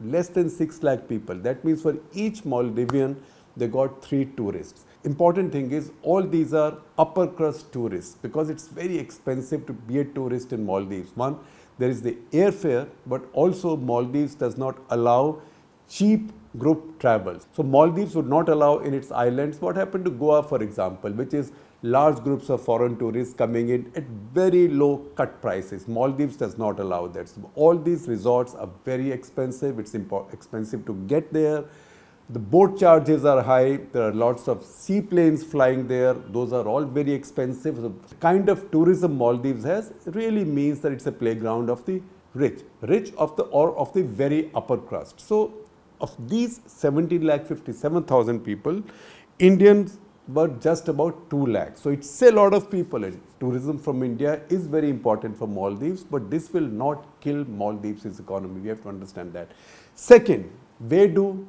less 0.00 0.28
than 0.28 0.48
6 0.48 0.82
lakh 0.82 1.08
people. 1.08 1.34
That 1.34 1.64
means 1.64 1.82
for 1.82 1.96
each 2.12 2.42
Maldivian, 2.42 3.16
they 3.56 3.66
got 3.66 4.02
three 4.02 4.26
tourists. 4.36 4.84
Important 5.04 5.52
thing 5.52 5.72
is 5.72 5.90
all 6.02 6.22
these 6.22 6.54
are 6.54 6.78
upper 6.98 7.26
crust 7.26 7.72
tourists 7.72 8.16
because 8.20 8.50
it's 8.50 8.68
very 8.68 8.98
expensive 8.98 9.66
to 9.66 9.72
be 9.72 10.00
a 10.00 10.04
tourist 10.04 10.52
in 10.52 10.64
Maldives. 10.64 11.10
One, 11.16 11.38
there 11.78 11.88
is 11.88 12.02
the 12.02 12.16
airfare, 12.32 12.88
but 13.06 13.22
also 13.32 13.76
Maldives 13.76 14.34
does 14.34 14.56
not 14.56 14.76
allow 14.90 15.40
cheap 15.88 16.32
group 16.56 16.98
travels. 16.98 17.46
So 17.52 17.62
Maldives 17.62 18.14
would 18.14 18.28
not 18.28 18.48
allow 18.48 18.78
in 18.78 18.94
its 18.94 19.10
islands 19.10 19.60
what 19.60 19.76
happened 19.76 20.04
to 20.04 20.10
Goa, 20.10 20.42
for 20.42 20.62
example, 20.62 21.10
which 21.12 21.34
is 21.34 21.52
large 21.82 22.22
groups 22.24 22.50
of 22.50 22.62
foreign 22.62 22.96
tourists 22.98 23.34
coming 23.34 23.68
in 23.68 23.90
at 23.94 24.04
very 24.34 24.68
low 24.68 24.98
cut 25.14 25.40
prices. 25.40 25.86
Maldives 25.86 26.36
does 26.36 26.58
not 26.58 26.80
allow 26.80 27.06
that. 27.06 27.28
So 27.28 27.50
all 27.54 27.76
these 27.76 28.08
resorts 28.08 28.54
are 28.54 28.68
very 28.84 29.12
expensive. 29.12 29.78
It's 29.78 29.94
expensive 29.94 30.84
to 30.86 30.94
get 31.06 31.32
there. 31.32 31.64
The 32.30 32.38
boat 32.38 32.78
charges 32.78 33.24
are 33.24 33.42
high. 33.42 33.76
There 33.92 34.02
are 34.02 34.12
lots 34.12 34.48
of 34.48 34.62
seaplanes 34.64 35.44
flying 35.44 35.86
there. 35.86 36.14
Those 36.14 36.52
are 36.52 36.66
all 36.66 36.84
very 36.84 37.12
expensive. 37.12 37.76
So 37.76 37.94
the 38.08 38.14
kind 38.16 38.48
of 38.48 38.70
tourism 38.70 39.16
Maldives 39.16 39.64
has 39.64 39.92
really 40.06 40.44
means 40.44 40.80
that 40.80 40.92
it's 40.92 41.06
a 41.06 41.12
playground 41.12 41.70
of 41.70 41.86
the 41.86 42.02
rich, 42.34 42.60
rich 42.82 43.12
of 43.16 43.34
the 43.36 43.44
or 43.44 43.74
of 43.76 43.92
the 43.94 44.02
very 44.02 44.50
upper 44.54 44.76
crust. 44.76 45.20
So 45.20 45.54
of 46.00 46.14
these 46.28 46.60
17 46.66 47.22
lakh 47.22 47.46
57,000 47.46 48.40
people, 48.40 48.82
Indians 49.38 49.98
were 50.28 50.48
just 50.60 50.88
about 50.88 51.30
2 51.30 51.46
lakhs. 51.46 51.80
So 51.80 51.90
it's 51.90 52.22
a 52.22 52.30
lot 52.30 52.54
of 52.54 52.70
people 52.70 53.04
and 53.04 53.20
tourism 53.40 53.78
from 53.78 54.02
India 54.02 54.40
is 54.48 54.66
very 54.66 54.90
important 54.90 55.36
for 55.36 55.48
Maldives, 55.48 56.04
but 56.04 56.30
this 56.30 56.52
will 56.52 56.66
not 56.66 57.04
kill 57.20 57.44
Maldives' 57.44 58.20
economy. 58.20 58.60
We 58.60 58.68
have 58.68 58.82
to 58.82 58.88
understand 58.90 59.32
that. 59.32 59.48
Second, 59.94 60.50
where 60.78 61.08
do 61.08 61.46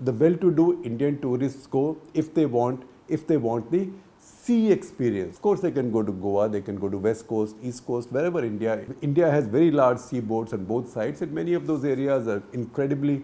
the 0.00 0.12
well-to-do 0.12 0.82
Indian 0.82 1.20
tourists 1.20 1.66
go 1.66 1.98
if 2.14 2.34
they 2.34 2.46
want, 2.46 2.82
if 3.08 3.26
they 3.26 3.36
want 3.36 3.70
the 3.70 3.88
sea 4.18 4.72
experience. 4.72 5.36
Of 5.36 5.42
course, 5.42 5.60
they 5.60 5.70
can 5.70 5.92
go 5.92 6.02
to 6.02 6.12
Goa, 6.12 6.48
they 6.48 6.60
can 6.60 6.76
go 6.76 6.88
to 6.88 6.96
West 6.96 7.26
Coast, 7.26 7.56
East 7.62 7.86
Coast, 7.86 8.10
wherever 8.10 8.44
India. 8.44 8.84
India 9.00 9.30
has 9.30 9.46
very 9.46 9.70
large 9.70 9.98
seaboards 9.98 10.52
on 10.52 10.64
both 10.64 10.88
sides 10.88 11.22
and 11.22 11.32
many 11.32 11.54
of 11.54 11.66
those 11.66 11.84
areas 11.84 12.26
are 12.26 12.42
incredibly 12.52 13.22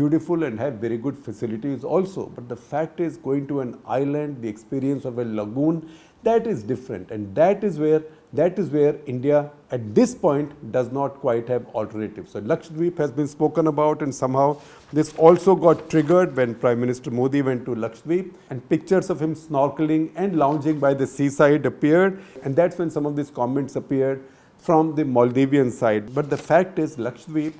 beautiful 0.00 0.44
and 0.44 0.58
have 0.58 0.74
very 0.84 0.96
good 0.96 1.18
facilities 1.26 1.84
also. 1.84 2.26
But 2.36 2.48
the 2.48 2.56
fact 2.56 3.00
is 3.00 3.16
going 3.16 3.46
to 3.48 3.60
an 3.60 3.78
island, 3.86 4.40
the 4.42 4.48
experience 4.48 5.04
of 5.04 5.18
a 5.18 5.24
lagoon, 5.24 5.90
that 6.22 6.46
is 6.46 6.62
different 6.62 7.10
and 7.10 7.34
that 7.34 7.64
is 7.64 7.78
where 7.78 8.02
that 8.32 8.58
is 8.62 8.68
where 8.70 8.96
India 9.06 9.38
at 9.72 9.86
this 9.94 10.14
point 10.14 10.50
does 10.70 10.90
not 10.92 11.14
quite 11.20 11.48
have 11.48 11.66
alternatives. 11.68 12.30
So 12.32 12.40
Lakshadweep 12.40 12.98
has 12.98 13.10
been 13.10 13.26
spoken 13.26 13.66
about 13.66 14.02
and 14.02 14.14
somehow 14.14 14.60
this 14.92 15.12
also 15.16 15.56
got 15.56 15.90
triggered 15.90 16.36
when 16.36 16.54
Prime 16.54 16.78
Minister 16.78 17.10
Modi 17.10 17.42
went 17.42 17.64
to 17.64 17.74
Lakshadweep 17.74 18.34
and 18.50 18.68
pictures 18.68 19.10
of 19.10 19.20
him 19.20 19.34
snorkeling 19.34 20.10
and 20.14 20.36
lounging 20.36 20.78
by 20.78 20.94
the 20.94 21.06
seaside 21.06 21.66
appeared 21.66 22.22
and 22.44 22.54
that's 22.54 22.78
when 22.78 22.90
some 22.90 23.04
of 23.04 23.16
these 23.16 23.30
comments 23.30 23.74
appeared 23.74 24.22
from 24.60 24.94
the 24.94 25.04
Maldivian 25.04 25.70
side. 25.70 26.14
But 26.14 26.30
the 26.30 26.36
fact 26.36 26.78
is 26.78 26.96
Lakshadweep 26.96 27.54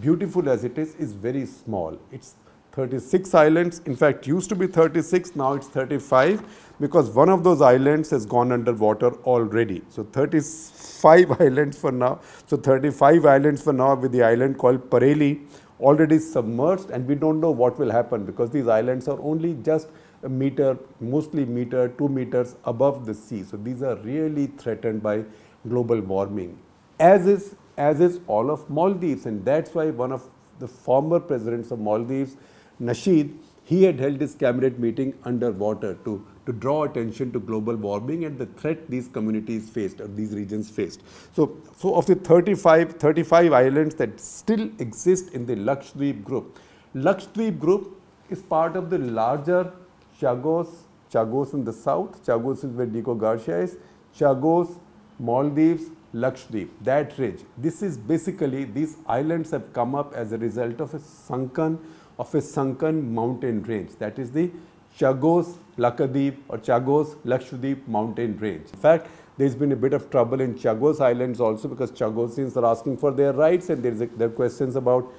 beautiful 0.00 0.48
as 0.48 0.64
it 0.64 0.78
is, 0.78 0.94
is 0.96 1.12
very 1.12 1.46
small. 1.46 1.98
It's 2.10 2.34
36 2.72 3.34
islands, 3.34 3.80
in 3.86 3.94
fact 3.94 4.26
used 4.26 4.48
to 4.48 4.56
be 4.56 4.66
36, 4.66 5.36
now 5.36 5.52
it's 5.52 5.68
35 5.68 6.42
because 6.80 7.08
one 7.10 7.28
of 7.28 7.44
those 7.44 7.60
islands 7.60 8.10
has 8.10 8.26
gone 8.26 8.50
underwater 8.50 9.12
already. 9.22 9.82
So 9.88 10.02
35 10.02 11.40
islands 11.40 11.78
for 11.78 11.92
now. 11.92 12.20
So 12.48 12.56
35 12.56 13.26
islands 13.26 13.62
for 13.62 13.72
now 13.72 13.94
with 13.94 14.10
the 14.10 14.24
island 14.24 14.58
called 14.58 14.90
Pareli 14.90 15.46
already 15.80 16.18
submerged 16.18 16.90
and 16.90 17.06
we 17.06 17.14
don't 17.14 17.40
know 17.40 17.52
what 17.52 17.78
will 17.78 17.90
happen 17.90 18.24
because 18.24 18.50
these 18.50 18.66
islands 18.66 19.06
are 19.06 19.20
only 19.20 19.54
just 19.62 19.88
a 20.24 20.28
meter, 20.28 20.76
mostly 21.00 21.44
meter, 21.44 21.88
two 21.88 22.08
meters 22.08 22.56
above 22.64 23.06
the 23.06 23.14
sea. 23.14 23.44
So 23.44 23.56
these 23.56 23.82
are 23.82 23.96
really 23.96 24.46
threatened 24.46 25.02
by 25.02 25.24
global 25.68 26.00
warming, 26.00 26.58
as 26.98 27.26
is 27.26 27.54
as 27.76 28.00
is 28.00 28.20
all 28.26 28.50
of 28.50 28.68
Maldives, 28.70 29.26
and 29.26 29.44
that's 29.44 29.74
why 29.74 29.90
one 29.90 30.12
of 30.12 30.22
the 30.58 30.68
former 30.68 31.18
presidents 31.18 31.70
of 31.70 31.80
Maldives, 31.80 32.36
Nasheed, 32.80 33.34
he 33.64 33.82
had 33.82 33.98
held 33.98 34.20
his 34.20 34.34
cabinet 34.34 34.78
meeting 34.78 35.14
underwater 35.24 35.94
to, 36.04 36.24
to 36.46 36.52
draw 36.52 36.84
attention 36.84 37.32
to 37.32 37.40
global 37.40 37.74
warming 37.74 38.24
and 38.26 38.38
the 38.38 38.46
threat 38.46 38.90
these 38.90 39.08
communities 39.08 39.70
faced 39.70 40.00
or 40.00 40.06
these 40.06 40.34
regions 40.34 40.68
faced. 40.68 41.02
So, 41.34 41.56
so 41.76 41.94
of 41.94 42.06
the 42.06 42.14
35, 42.14 42.94
35 42.94 43.52
islands 43.52 43.94
that 43.96 44.20
still 44.20 44.70
exist 44.78 45.32
in 45.32 45.46
the 45.46 45.56
Lakshadweep 45.56 46.22
group, 46.22 46.58
Lakshadweep 46.94 47.58
group 47.58 48.00
is 48.28 48.42
part 48.42 48.76
of 48.76 48.90
the 48.90 48.98
larger 48.98 49.72
Chagos, 50.20 50.68
Chagos 51.10 51.54
in 51.54 51.64
the 51.64 51.72
south, 51.72 52.24
Chagos 52.24 52.58
is 52.58 52.76
where 52.76 52.86
Diego 52.86 53.14
Garcia 53.14 53.60
is, 53.60 53.78
Chagos, 54.16 54.78
Maldives, 55.18 55.90
Lakshadweep, 56.14 56.68
that 56.82 57.18
ridge. 57.18 57.40
This 57.58 57.82
is 57.82 57.96
basically, 57.96 58.64
these 58.64 58.96
islands 59.06 59.50
have 59.50 59.72
come 59.72 59.94
up 59.94 60.14
as 60.14 60.32
a 60.32 60.38
result 60.38 60.80
of 60.80 60.94
a 60.94 61.00
sunken, 61.00 61.78
of 62.18 62.34
a 62.34 62.40
sunken 62.40 63.14
mountain 63.14 63.62
range. 63.64 63.96
That 63.98 64.18
is 64.18 64.30
the 64.30 64.50
Chagos 64.98 65.58
Lakadweep 65.76 66.36
or 66.48 66.58
Chagos 66.58 67.16
Lakshadweep 67.24 67.86
mountain 67.88 68.38
range. 68.38 68.68
In 68.72 68.78
fact, 68.78 69.08
there's 69.36 69.56
been 69.56 69.72
a 69.72 69.76
bit 69.76 69.92
of 69.92 70.10
trouble 70.10 70.40
in 70.40 70.54
Chagos 70.54 71.00
Islands 71.00 71.40
also 71.40 71.66
because 71.66 71.90
Chagosians 71.90 72.56
are 72.56 72.66
asking 72.66 72.98
for 72.98 73.10
their 73.10 73.32
rights 73.32 73.70
and 73.70 73.82
there's 73.82 74.00
a, 74.00 74.06
there 74.06 74.28
are 74.28 74.30
questions 74.30 74.76
about 74.76 75.12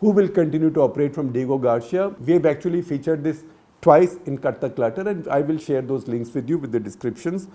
who 0.00 0.10
will 0.10 0.28
continue 0.28 0.70
to 0.70 0.80
operate 0.80 1.14
from 1.14 1.30
Diego 1.32 1.58
Garcia. 1.58 2.08
We 2.08 2.32
have 2.32 2.46
actually 2.46 2.82
featured 2.82 3.22
this 3.22 3.44
twice 3.82 4.16
in 4.26 4.38
Cut 4.38 4.60
the 4.60 4.70
Clutter 4.70 5.06
and 5.08 5.28
I 5.28 5.40
will 5.40 5.58
share 5.58 5.82
those 5.82 6.08
links 6.08 6.32
with 6.32 6.48
you 6.48 6.56
with 6.56 6.72
the 6.72 6.80
descriptions 6.80 7.48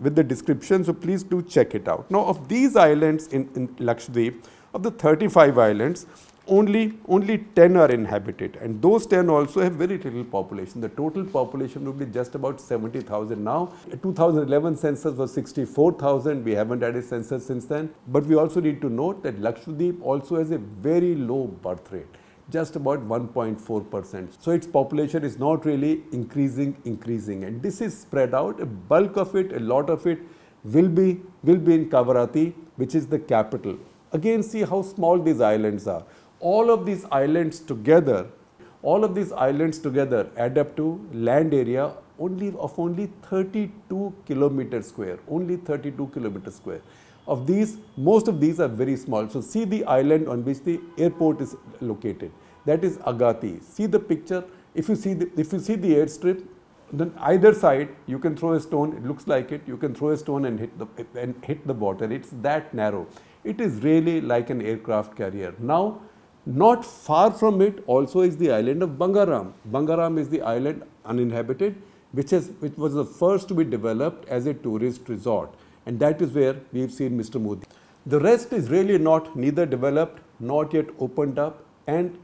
with 0.00 0.14
the 0.16 0.24
description. 0.24 0.84
So 0.84 0.92
please 0.92 1.22
do 1.22 1.42
check 1.42 1.74
it 1.74 1.88
out. 1.88 2.10
Now 2.10 2.24
of 2.24 2.48
these 2.48 2.76
islands 2.76 3.28
in, 3.28 3.48
in 3.54 3.68
Lakshadweep, 3.76 4.44
of 4.72 4.82
the 4.82 4.90
35 4.90 5.58
islands, 5.58 6.06
only 6.46 6.98
only 7.08 7.38
10 7.54 7.76
are 7.76 7.90
inhabited. 7.90 8.56
And 8.56 8.82
those 8.82 9.06
10 9.06 9.30
also 9.30 9.62
have 9.62 9.74
very 9.74 9.96
little 9.98 10.24
population. 10.24 10.80
The 10.80 10.88
total 10.88 11.24
population 11.24 11.84
would 11.86 11.98
be 11.98 12.06
just 12.06 12.34
about 12.34 12.60
70000 12.60 13.42
now. 13.42 13.72
2011 14.02 14.76
census 14.76 15.16
was 15.16 15.32
64000 15.32 16.44
we 16.44 16.52
haven't 16.52 16.82
had 16.82 16.96
a 16.96 17.02
census 17.02 17.46
since 17.46 17.64
then. 17.66 17.94
But 18.08 18.26
we 18.26 18.34
also 18.34 18.60
need 18.60 18.80
to 18.82 18.90
note 18.90 19.22
that 19.22 19.40
lakshadweep 19.40 20.02
also 20.02 20.36
has 20.36 20.50
a 20.50 20.58
very 20.58 21.14
low 21.14 21.46
birth 21.46 21.90
rate 21.92 22.14
just 22.50 22.76
about 22.76 23.00
1.4%. 23.00 24.28
So 24.42 24.50
its 24.50 24.66
population 24.66 25.24
is 25.24 25.38
not 25.38 25.64
really 25.64 26.02
increasing, 26.12 26.76
increasing. 26.84 27.44
And 27.44 27.62
this 27.62 27.80
is 27.80 27.98
spread 27.98 28.34
out. 28.34 28.60
A 28.60 28.66
bulk 28.66 29.16
of 29.16 29.34
it, 29.34 29.52
a 29.52 29.60
lot 29.60 29.88
of 29.88 30.06
it 30.06 30.18
will 30.64 30.88
be, 30.88 31.20
will 31.42 31.56
be 31.56 31.74
in 31.74 31.90
Kavaratti, 31.90 32.52
which 32.76 32.94
is 32.94 33.06
the 33.06 33.18
capital. 33.18 33.78
Again, 34.12 34.42
see 34.42 34.62
how 34.62 34.82
small 34.82 35.18
these 35.18 35.40
islands 35.40 35.86
are. 35.86 36.04
All 36.40 36.70
of 36.70 36.84
these 36.86 37.04
islands 37.10 37.60
together, 37.60 38.26
all 38.82 39.04
of 39.04 39.14
these 39.14 39.32
islands 39.32 39.78
together 39.78 40.28
add 40.36 40.58
up 40.58 40.76
to 40.76 41.00
land 41.12 41.54
area 41.54 41.92
only 42.18 42.54
of 42.58 42.78
only 42.78 43.10
32 43.22 44.14
kilometers 44.26 44.88
square, 44.88 45.18
only 45.28 45.56
32 45.56 46.06
kilometers 46.08 46.56
square. 46.56 46.80
Of 47.26 47.46
these, 47.46 47.78
most 47.96 48.28
of 48.28 48.40
these 48.40 48.60
are 48.60 48.68
very 48.68 48.96
small. 48.96 49.28
So 49.28 49.40
see 49.40 49.64
the 49.64 49.84
island 49.84 50.28
on 50.28 50.44
which 50.44 50.60
the 50.62 50.80
airport 50.98 51.40
is 51.40 51.56
located. 51.80 52.30
That 52.66 52.84
is 52.84 52.98
Agatti. 52.98 53.62
See 53.62 53.86
the 53.86 54.00
picture. 54.00 54.44
If 54.74 54.88
you 54.88 54.96
see 54.96 55.14
the, 55.14 55.30
if 55.36 55.52
you 55.52 55.58
see 55.58 55.74
the 55.74 55.94
airstrip, 55.94 56.44
then 56.92 57.12
either 57.18 57.54
side 57.54 57.88
you 58.06 58.18
can 58.18 58.36
throw 58.36 58.52
a 58.54 58.60
stone. 58.60 58.92
It 58.96 59.04
looks 59.04 59.26
like 59.26 59.52
it. 59.52 59.62
You 59.66 59.76
can 59.76 59.94
throw 59.94 60.10
a 60.10 60.16
stone 60.16 60.44
and 60.44 60.58
hit 60.60 60.78
the 60.78 60.86
and 61.18 61.34
hit 61.44 61.66
the 61.66 61.72
water. 61.72 62.10
It's 62.12 62.30
that 62.42 62.74
narrow. 62.74 63.06
It 63.42 63.60
is 63.60 63.82
really 63.82 64.20
like 64.20 64.50
an 64.50 64.62
aircraft 64.62 65.16
carrier. 65.16 65.54
Now, 65.58 66.00
not 66.46 66.84
far 66.84 67.30
from 67.30 67.62
it 67.62 67.82
also 67.86 68.20
is 68.20 68.36
the 68.36 68.50
island 68.52 68.82
of 68.82 68.90
Bangaram. 68.90 69.52
Bangaram 69.70 70.18
is 70.18 70.28
the 70.28 70.42
island 70.42 70.82
uninhabited, 71.04 71.80
which 72.12 72.30
has 72.30 72.50
which 72.60 72.76
was 72.76 72.94
the 72.94 73.04
first 73.04 73.48
to 73.48 73.54
be 73.54 73.64
developed 73.64 74.28
as 74.28 74.46
a 74.46 74.54
tourist 74.54 75.08
resort. 75.08 75.54
And 75.86 75.98
that 76.00 76.20
is 76.22 76.32
where 76.32 76.56
we've 76.72 76.92
seen 76.92 77.18
Mr. 77.18 77.40
Modi. 77.40 77.66
The 78.06 78.20
rest 78.20 78.52
is 78.52 78.70
really 78.70 78.98
not 78.98 79.34
neither 79.36 79.66
developed, 79.66 80.20
not 80.40 80.72
yet 80.74 80.86
opened 80.98 81.38
up, 81.38 81.64
and 81.86 82.18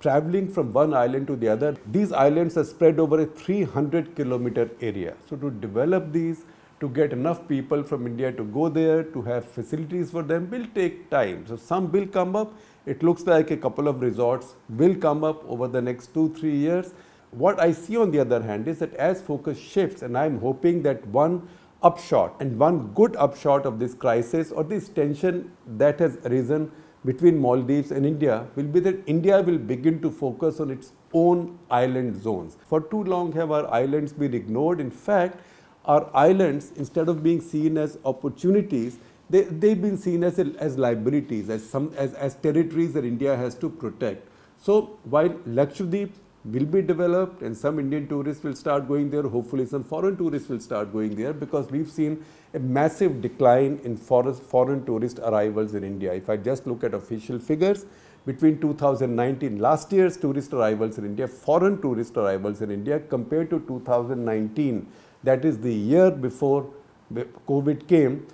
traveling 0.00 0.50
from 0.50 0.72
one 0.72 0.94
island 0.94 1.26
to 1.26 1.36
the 1.36 1.48
other. 1.48 1.76
These 1.90 2.12
islands 2.12 2.56
are 2.56 2.64
spread 2.64 2.98
over 2.98 3.20
a 3.20 3.26
300 3.26 4.14
kilometer 4.14 4.70
area. 4.80 5.14
So 5.28 5.36
to 5.36 5.50
develop 5.50 6.12
these, 6.12 6.44
to 6.80 6.88
get 6.88 7.12
enough 7.12 7.48
people 7.48 7.82
from 7.82 8.06
India 8.06 8.30
to 8.32 8.44
go 8.44 8.68
there, 8.68 9.02
to 9.02 9.22
have 9.22 9.44
facilities 9.46 10.10
for 10.10 10.22
them 10.22 10.50
will 10.50 10.66
take 10.74 11.08
time. 11.10 11.46
So 11.46 11.56
some 11.56 11.90
will 11.90 12.06
come 12.06 12.36
up. 12.36 12.52
It 12.84 13.02
looks 13.02 13.26
like 13.26 13.50
a 13.50 13.56
couple 13.56 13.88
of 13.88 14.02
resorts 14.02 14.54
will 14.68 14.94
come 14.94 15.24
up 15.24 15.42
over 15.48 15.68
the 15.68 15.80
next 15.80 16.12
two, 16.12 16.34
three 16.34 16.54
years. 16.54 16.92
What 17.30 17.60
I 17.60 17.72
see 17.72 17.96
on 17.96 18.10
the 18.10 18.20
other 18.20 18.42
hand 18.42 18.68
is 18.68 18.78
that 18.80 18.94
as 18.94 19.22
focus 19.22 19.58
shifts, 19.58 20.02
and 20.02 20.16
I'm 20.16 20.38
hoping 20.38 20.82
that 20.82 21.06
one 21.08 21.48
upshot 21.82 22.34
and 22.40 22.58
one 22.58 22.88
good 22.94 23.14
upshot 23.16 23.66
of 23.66 23.78
this 23.78 23.94
crisis 23.94 24.50
or 24.50 24.64
this 24.64 24.88
tension 24.88 25.50
that 25.66 25.98
has 25.98 26.18
arisen 26.24 26.70
between 27.04 27.38
Maldives 27.38 27.92
and 27.92 28.04
India 28.04 28.46
will 28.56 28.64
be 28.64 28.80
that 28.80 29.02
India 29.06 29.40
will 29.40 29.58
begin 29.58 30.00
to 30.02 30.10
focus 30.10 30.58
on 30.58 30.70
its 30.70 30.92
own 31.12 31.58
island 31.70 32.20
zones. 32.20 32.56
For 32.66 32.80
too 32.80 33.04
long 33.04 33.32
have 33.32 33.52
our 33.52 33.72
islands 33.72 34.12
been 34.12 34.34
ignored. 34.34 34.80
In 34.80 34.90
fact, 34.90 35.40
our 35.84 36.10
islands, 36.14 36.72
instead 36.76 37.08
of 37.08 37.22
being 37.22 37.40
seen 37.40 37.78
as 37.78 37.98
opportunities, 38.04 38.98
they, 39.30 39.42
they've 39.42 39.80
been 39.80 39.96
seen 39.96 40.24
as, 40.24 40.38
as 40.38 40.76
liabilities, 40.78 41.48
as, 41.48 41.68
some, 41.68 41.92
as, 41.96 42.14
as 42.14 42.34
territories 42.34 42.92
that 42.94 43.04
India 43.04 43.36
has 43.36 43.54
to 43.56 43.70
protect. 43.70 44.26
So 44.56 44.98
while 45.04 45.28
Lakshadweep 45.28 46.10
will 46.52 46.64
be 46.64 46.80
developed 46.80 47.42
and 47.42 47.56
some 47.56 47.78
Indian 47.78 48.06
tourists 48.08 48.44
will 48.44 48.54
start 48.54 48.86
going 48.88 49.10
there. 49.10 49.22
Hopefully, 49.22 49.66
some 49.66 49.84
foreign 49.84 50.16
tourists 50.16 50.48
will 50.48 50.60
start 50.60 50.92
going 50.92 51.14
there 51.16 51.32
because 51.32 51.70
we've 51.70 51.90
seen 51.90 52.24
a 52.54 52.58
massive 52.58 53.20
decline 53.20 53.80
in 53.84 53.96
foreign 53.96 54.84
tourist 54.86 55.18
arrivals 55.20 55.74
in 55.74 55.82
India. 55.84 56.12
If 56.12 56.30
I 56.30 56.36
just 56.36 56.66
look 56.66 56.84
at 56.84 56.94
official 56.94 57.38
figures, 57.38 57.86
between 58.24 58.60
2019, 58.60 59.60
last 59.60 59.92
year's 59.92 60.16
tourist 60.16 60.52
arrivals 60.52 60.98
in 60.98 61.04
India, 61.04 61.28
foreign 61.28 61.80
tourist 61.80 62.16
arrivals 62.16 62.60
in 62.60 62.70
India 62.72 62.98
compared 62.98 63.50
to 63.50 63.60
2019, 63.68 64.86
that 65.22 65.44
is 65.44 65.60
the 65.60 65.72
year 65.72 66.10
before 66.10 66.68
COVID 67.14 67.86
came, 67.86 68.26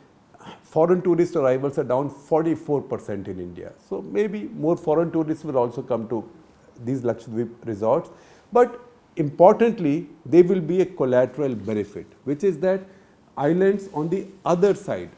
foreign 0.63 1.03
tourist 1.03 1.37
arrivals 1.37 1.79
are 1.79 1.85
down 1.85 2.11
44% 2.11 3.29
in 3.29 3.39
India. 3.39 3.73
So 3.89 4.01
maybe 4.01 4.45
more 4.45 4.77
foreign 4.79 5.13
tourists 5.13 5.45
will 5.45 5.59
also 5.59 5.83
come 5.83 6.09
to 6.09 6.29
these 6.85 7.03
Lakshadweep 7.03 7.51
resorts. 7.65 8.11
But 8.53 8.81
importantly, 9.17 10.09
they 10.25 10.43
will 10.43 10.61
be 10.61 10.81
a 10.81 10.87
collateral 10.87 11.55
benefit, 11.55 12.07
which 12.25 12.45
is 12.45 12.59
that 12.61 12.81
islands 13.37 13.89
on 13.95 14.09
the 14.09 14.27
other 14.45 14.75
side, 14.75 15.11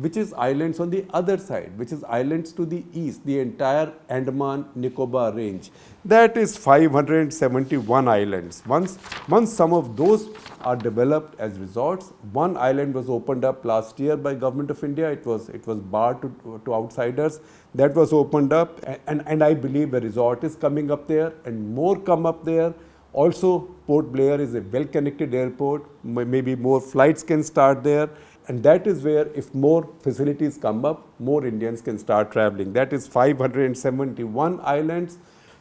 which 0.00 0.16
is 0.16 0.32
islands 0.32 0.80
on 0.80 0.90
the 0.90 1.04
other 1.10 1.38
side, 1.38 1.76
which 1.78 1.92
is 1.92 2.02
islands 2.04 2.52
to 2.52 2.66
the 2.66 2.84
east, 2.92 3.24
the 3.24 3.38
entire 3.38 3.92
Andaman 4.08 4.66
Nicobar 4.74 5.32
range. 5.32 5.70
That 6.04 6.36
is 6.36 6.56
571 6.56 8.08
islands. 8.08 8.62
Once, 8.66 8.98
once 9.28 9.52
some 9.52 9.72
of 9.72 9.96
those 9.96 10.28
are 10.60 10.76
developed 10.76 11.38
as 11.40 11.58
resorts, 11.58 12.12
one 12.32 12.56
island 12.56 12.94
was 12.94 13.08
opened 13.08 13.44
up 13.44 13.64
last 13.64 14.00
year 14.00 14.16
by 14.16 14.34
Government 14.34 14.70
of 14.70 14.82
India. 14.82 15.10
It 15.10 15.24
was, 15.24 15.48
it 15.48 15.66
was 15.66 15.78
barred 15.78 16.22
to, 16.22 16.60
to 16.64 16.74
outsiders. 16.74 17.40
That 17.74 17.94
was 17.94 18.12
opened 18.12 18.52
up 18.52 18.80
and, 18.84 19.00
and, 19.06 19.22
and 19.26 19.44
I 19.44 19.54
believe 19.54 19.94
a 19.94 20.00
resort 20.00 20.42
is 20.42 20.56
coming 20.56 20.90
up 20.90 21.06
there 21.06 21.32
and 21.44 21.74
more 21.74 21.98
come 21.98 22.26
up 22.26 22.44
there 22.44 22.74
also, 23.16 23.74
Port 23.86 24.10
Blair 24.10 24.40
is 24.40 24.54
a 24.54 24.60
well-connected 24.60 25.32
airport. 25.32 25.84
Maybe 26.04 26.56
more 26.56 26.80
flights 26.80 27.22
can 27.22 27.44
start 27.44 27.84
there. 27.84 28.10
And 28.48 28.62
that 28.62 28.86
is 28.86 29.02
where 29.02 29.28
if 29.28 29.54
more 29.54 29.88
facilities 30.00 30.58
come 30.58 30.84
up, 30.84 31.06
more 31.18 31.46
Indians 31.46 31.80
can 31.80 31.98
start 31.98 32.32
traveling. 32.32 32.72
That 32.72 32.92
is 32.92 33.06
571 33.06 34.60
islands. 34.62 35.18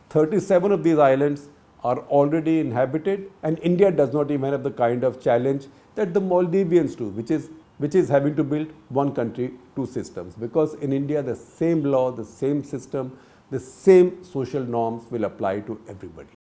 37 0.10 0.72
of 0.72 0.84
these 0.84 0.98
islands 0.98 1.50
are 1.84 2.00
already 2.20 2.60
inhabited 2.60 3.32
and 3.44 3.60
India 3.60 3.92
does 3.92 4.14
not 4.14 4.32
even 4.32 4.52
have 4.52 4.64
the 4.64 4.72
kind 4.72 5.04
of 5.04 5.22
challenge 5.22 5.68
that 5.94 6.14
the 6.14 6.22
Maldivians 6.22 6.96
do, 6.98 7.10
which 7.10 7.30
is, 7.32 7.50
which 7.78 7.96
is 7.96 8.10
having 8.10 8.36
to 8.36 8.44
build 8.44 8.68
one 8.90 9.14
country, 9.14 9.52
two 9.76 9.86
systems. 9.86 10.36
Because 10.36 10.74
in 10.76 10.94
India, 10.94 11.22
the 11.22 11.36
same 11.36 11.84
law, 11.84 12.12
the 12.12 12.26
same 12.26 12.64
system, 12.64 13.18
the 13.52 13.60
same 13.60 14.24
social 14.24 14.64
norms 14.64 15.10
will 15.12 15.26
apply 15.26 15.60
to 15.62 15.80
everybody. 15.88 16.35